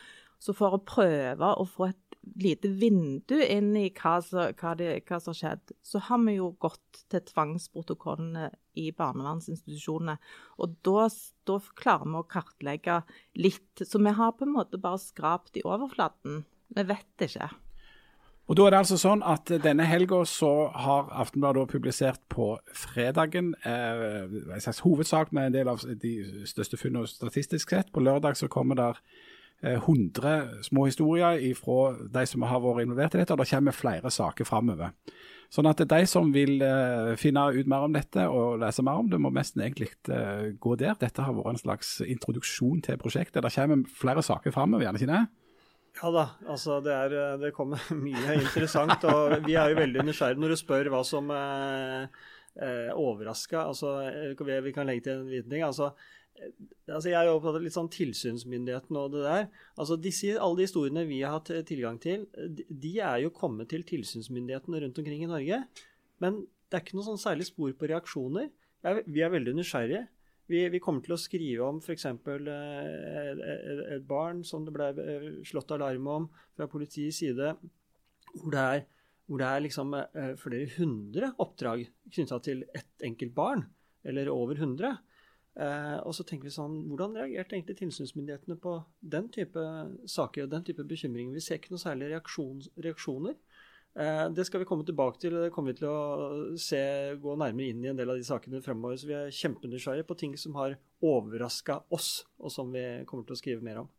Så 0.42 0.56
for 0.58 0.74
å 0.74 0.82
prøve 0.82 1.52
å 1.54 1.68
få 1.70 1.92
et 1.92 2.18
lite 2.42 2.70
vindu 2.78 3.38
inn 3.42 3.72
i 3.78 3.88
hva, 3.98 4.20
hva, 4.58 4.76
det- 4.78 5.04
hva 5.08 5.20
som 5.22 5.34
har 5.34 5.40
skjedd, 5.40 5.74
så 5.86 6.02
har 6.06 6.20
vi 6.26 6.36
jo 6.38 6.52
gått 6.62 7.04
til 7.10 7.22
tvangsprotokollene 7.22 8.52
i 8.78 8.92
barnevernsinstitusjonene. 8.92 10.18
Og 10.60 10.76
da, 10.86 11.08
da 11.50 11.58
klarer 11.76 12.06
vi 12.06 12.22
å 12.22 12.28
kartlegge 12.30 13.02
litt. 13.36 13.84
Så 13.86 14.02
vi 14.02 14.14
har 14.18 14.32
på 14.38 14.46
en 14.46 14.54
måte 14.54 14.82
bare 14.82 15.02
skrapt 15.02 15.58
i 15.58 15.66
overflaten. 15.66 16.46
Vi 16.76 16.84
vet 16.84 17.26
ikke. 17.28 17.50
Og 18.50 18.58
da 18.58 18.66
er 18.66 18.74
det 18.74 18.80
altså 18.82 18.98
sånn 19.00 19.22
at 19.24 19.48
Denne 19.64 19.86
helga 19.88 20.18
har 20.84 21.12
Aftenbladet 21.24 21.70
publisert 21.72 22.20
på 22.30 22.58
fredagen 22.76 23.54
eh, 23.64 24.26
en 24.28 24.64
slags 24.64 24.82
hovedsak 24.84 25.32
med 25.32 25.46
en 25.46 25.54
del 25.56 25.70
av 25.72 25.84
de 26.02 26.46
største 26.50 26.78
funnene 26.78 27.08
statistisk 27.08 27.70
sett. 27.70 27.92
På 27.94 28.04
lørdag 28.04 28.36
så 28.36 28.50
kommer 28.52 28.76
der 28.76 29.00
100 29.62 30.64
små 30.66 30.88
historier 30.88 31.42
fra 31.58 31.94
de 32.10 32.24
som 32.30 32.46
har 32.50 32.64
vært 32.64 32.86
involvert 32.86 33.16
i 33.16 33.22
dette, 33.22 33.36
og 33.36 33.44
det 33.44 33.50
kommer 33.52 33.76
flere 33.78 34.12
saker 34.14 34.48
framover. 34.48 34.96
Sånn 35.52 35.68
at 35.68 35.82
de 35.84 36.00
som 36.08 36.30
vil 36.32 36.62
eh, 36.64 37.12
finne 37.20 37.44
ut 37.52 37.68
mer 37.68 37.84
om 37.84 37.92
dette 37.92 38.24
og 38.32 38.62
lese 38.62 38.86
mer 38.88 39.02
om 39.02 39.10
det, 39.12 39.20
må 39.20 39.34
mest 39.36 39.60
egentlig 39.60 39.90
eh, 40.08 40.54
gå 40.56 40.78
der. 40.80 40.96
Dette 41.00 41.26
har 41.28 41.36
vært 41.36 41.52
en 41.52 41.60
slags 41.60 41.98
introduksjon 42.06 42.80
til 42.86 43.00
prosjektet. 43.02 43.44
Det 43.44 43.52
kommer 43.52 43.84
flere 44.00 44.24
saker 44.24 44.56
framover, 44.56 44.88
gjerne 44.88 45.02
ikke 45.02 45.12
det? 45.12 45.24
Ja 46.00 46.12
da, 46.16 46.24
altså 46.48 46.80
det, 46.80 46.94
er, 46.96 47.36
det 47.42 47.52
kommer 47.58 47.84
mye 48.06 48.38
interessant. 48.40 49.04
Og 49.12 49.42
vi 49.44 49.60
er 49.60 49.74
jo 49.74 49.82
veldig 49.82 50.08
nysgjerrige 50.08 50.40
når 50.40 50.56
du 50.56 50.62
spør 50.62 50.92
hva 50.94 51.04
som 51.08 51.28
eh, 51.36 52.08
eh, 52.56 52.90
overraska. 52.96 53.66
Altså, 53.68 53.98
eh, 54.08 54.64
vi, 54.64 54.72
kan 54.72 54.88
legge 54.88 55.10
til 55.10 55.20
en 55.20 55.30
liten 55.30 55.52
ting. 55.52 55.64
Altså, 55.68 55.92
eh, 55.92 56.21
altså 56.88 57.12
jeg 57.12 57.18
er 57.20 57.28
jo 57.30 57.36
opptatt 57.38 57.62
litt 57.64 57.76
sånn 57.76 57.92
tilsynsmyndigheten 57.94 58.98
og 59.00 59.12
det 59.16 59.26
der. 59.26 59.46
Altså 59.76 59.98
disse, 60.00 60.34
Alle 60.38 60.62
de 60.62 60.68
historiene 60.68 61.06
vi 61.10 61.22
har 61.22 61.38
hatt 61.38 61.52
tilgang 61.68 62.00
til, 62.02 62.26
de, 62.70 62.94
er 63.00 63.24
jo 63.26 63.34
kommet 63.36 63.72
til 63.72 63.86
tilsynsmyndighetene 63.88 64.82
rundt 64.86 65.02
omkring 65.02 65.26
i 65.26 65.32
Norge. 65.32 65.62
Men 66.24 66.42
det 66.72 66.78
er 66.78 66.86
ikke 66.86 66.98
noe 66.98 67.10
sånn 67.10 67.22
særlig 67.22 67.50
spor 67.50 67.74
på 67.76 67.90
reaksjoner. 67.92 68.50
Jeg, 68.82 69.06
vi 69.12 69.24
er 69.24 69.34
veldig 69.34 69.54
nysgjerrige. 69.58 70.06
Vi, 70.52 70.62
vi, 70.74 70.82
kommer 70.84 71.04
til 71.04 71.16
å 71.16 71.20
skrive 71.20 71.68
om 71.68 71.78
f.eks. 71.80 72.08
Et, 72.12 73.44
et 73.96 74.08
barn 74.08 74.42
som 74.48 74.66
det 74.68 74.74
ble 74.76 74.90
eh, 75.00 75.28
slått 75.48 75.72
alarm 75.76 76.10
om 76.12 76.26
fra 76.58 76.68
politiets 76.72 77.22
side, 77.22 77.54
hvor 78.34 78.56
det 78.56 78.64
er, 78.64 78.84
hvor 79.30 79.40
det 79.40 79.48
er 79.48 79.64
liksom 79.64 79.96
eh, 79.96 80.34
flere 80.40 80.68
hundre 80.76 81.32
oppdrag 81.44 81.86
knytta 82.12 82.42
til 82.44 82.66
ett 82.76 83.08
enkelt 83.08 83.36
barn, 83.38 83.64
eller 84.04 84.32
over 84.34 84.60
hundre. 84.60 84.98
Eh, 85.60 85.98
og 86.08 86.14
så 86.16 86.24
tenker 86.24 86.48
vi 86.48 86.54
sånn, 86.56 86.78
Hvordan 86.88 87.18
reagerte 87.20 87.58
egentlig 87.58 87.76
tilsynsmyndighetene 87.82 88.56
på 88.64 88.78
den 89.04 89.28
type 89.36 89.64
saker 90.08 90.46
og 90.46 90.54
den 90.54 90.64
type 90.68 90.86
bekymringer? 90.88 91.36
Vi 91.36 91.44
ser 91.44 91.60
ikke 91.60 91.74
noe 91.74 91.84
særlig 91.84 92.14
reaksjon, 92.14 92.64
reaksjoner. 92.86 93.36
Eh, 94.00 94.26
det 94.32 94.46
skal 94.48 94.62
vi 94.62 94.68
komme 94.70 94.88
tilbake 94.88 95.20
til. 95.20 95.36
Det 95.36 95.52
kommer 95.52 95.74
vi 95.74 95.82
til 95.82 95.90
å 95.92 96.56
se, 96.60 96.82
gå 97.20 97.36
nærmere 97.36 97.74
inn 97.74 97.84
i 97.84 97.90
en 97.92 98.00
del 98.00 98.14
av 98.14 98.20
de 98.20 98.28
sakene 98.28 98.64
fremover. 98.64 99.00
Så 99.00 99.10
vi 99.10 99.18
er 99.18 99.34
kjempenysgjerrige 99.36 100.08
på 100.08 100.20
ting 100.22 100.38
som 100.40 100.56
har 100.60 100.78
overraska 101.04 101.82
oss, 101.92 102.22
og 102.40 102.54
som 102.54 102.72
vi 102.72 102.86
kommer 103.10 103.28
til 103.28 103.36
å 103.36 103.42
skrive 103.42 103.66
mer 103.66 103.84
om. 103.84 103.92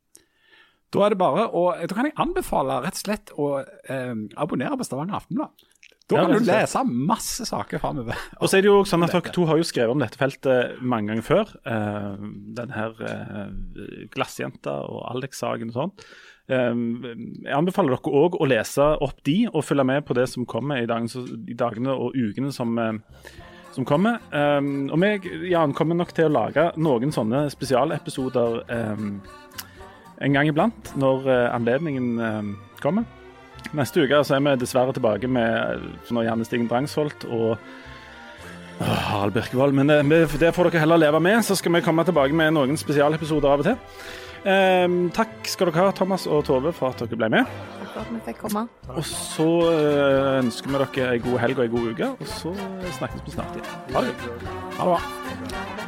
Da 0.92 1.06
er 1.06 1.14
det 1.14 1.20
bare 1.20 1.46
å 1.56 1.70
Da 1.72 1.94
kan 1.96 2.04
jeg 2.04 2.18
anbefale 2.20 2.82
rett 2.84 2.98
og 2.98 3.04
slett 3.04 3.32
å 3.40 3.52
eh, 3.60 4.16
abonnere 4.40 4.76
på 4.80 4.88
Stavanger 4.88 5.20
Aftenblad. 5.20 5.68
Da 6.10 6.18
kan 6.18 6.32
ja, 6.34 6.38
du 6.40 6.48
lese 6.48 6.82
masse 6.88 7.46
saker 7.46 7.80
framover. 7.82 8.18
Og 8.40 8.50
så 8.50 8.58
er 8.58 8.64
det 8.64 8.70
jo 8.70 8.82
sånn 8.88 9.06
at 9.06 9.14
Dere 9.14 9.32
to 9.34 9.46
har 9.48 9.60
jo 9.60 9.66
skrevet 9.66 9.94
om 9.94 10.02
dette 10.02 10.18
feltet 10.20 10.82
mange 10.82 11.12
ganger 11.12 11.26
før. 11.26 11.52
Uh, 11.62 12.18
den 12.58 12.74
her 12.74 12.96
uh, 12.98 13.46
Glassjenta 14.12 14.80
og 14.88 15.04
Alex-saken 15.12 15.72
og 15.72 15.78
sånn. 15.78 15.94
Eh, 16.50 16.72
jeg 17.46 17.54
anbefaler 17.54 17.94
dere 17.94 18.18
òg 18.18 18.34
å 18.42 18.48
lese 18.50 18.88
opp 19.06 19.22
de, 19.28 19.44
og 19.52 19.62
følge 19.64 19.86
med 19.86 20.02
på 20.08 20.16
det 20.18 20.26
som 20.32 20.46
kommer 20.48 20.82
i, 20.82 20.88
dagen, 20.90 21.06
i 21.46 21.56
dagene 21.56 21.94
og 21.94 22.18
ukene 22.18 22.50
som, 22.52 22.74
uh, 22.76 23.30
som 23.72 23.86
kommer. 23.88 24.18
Um, 24.34 24.90
og 24.90 24.98
vi 25.04 25.52
Jan, 25.52 25.72
kommer 25.78 25.96
nok 25.96 26.12
til 26.18 26.26
å 26.28 26.34
lage 26.34 26.72
noen 26.82 27.14
sånne 27.14 27.46
spesialepisoder 27.54 28.60
um, 28.68 29.16
en 30.22 30.36
gang 30.36 30.50
iblant, 30.50 30.92
når 30.98 31.30
anledningen 31.50 32.54
kommer. 32.82 33.06
Neste 33.72 34.02
uke 34.04 34.18
så 34.26 34.36
er 34.36 34.44
vi 34.44 34.56
dessverre 34.60 34.92
tilbake 34.96 35.30
med 35.30 35.86
når 36.12 36.26
Janne 36.26 36.44
Stigen 36.48 36.68
Drangsholt 36.70 37.24
og 37.28 37.56
Harald 38.82 39.32
Birkevold. 39.32 39.72
Men 39.76 39.88
det, 39.88 40.26
det 40.40 40.54
får 40.54 40.70
dere 40.70 40.82
heller 40.82 41.00
leve 41.00 41.20
med, 41.20 41.42
så 41.46 41.56
skal 41.56 41.72
vi 41.76 41.84
komme 41.84 42.04
tilbake 42.04 42.36
med 42.36 42.54
noen 42.56 42.76
spesialepisoder 42.80 43.52
av 43.52 43.64
og 43.64 43.70
til. 43.70 43.78
Um, 44.42 45.04
takk 45.14 45.46
skal 45.46 45.70
dere 45.70 45.84
ha, 45.84 45.92
Thomas 45.94 46.26
og 46.26 46.42
Tove, 46.48 46.72
for 46.74 46.90
at 46.90 47.04
dere 47.04 47.20
ble 47.20 47.28
med. 47.30 47.52
Takk 47.78 47.92
for 47.92 48.00
at 48.02 48.10
vi 48.10 48.22
fikk 48.26 48.40
komme. 48.42 48.64
Og 48.90 49.04
så 49.06 49.48
uh, 49.68 50.40
ønsker 50.40 50.72
vi 50.72 50.82
dere 50.82 51.12
ei 51.12 51.22
god 51.22 51.38
helg 51.44 51.60
og 51.60 51.68
ei 51.68 51.72
god 51.76 51.92
uke, 51.92 52.10
og 52.18 52.34
så 52.34 52.56
snakkes 52.98 53.22
vi 53.28 53.36
snart 53.36 53.60
igjen. 53.60 53.78
Ha 53.94 54.04
det. 54.08 54.18
Ha 54.80 54.90
det 54.90 54.90
bra. 54.90 55.81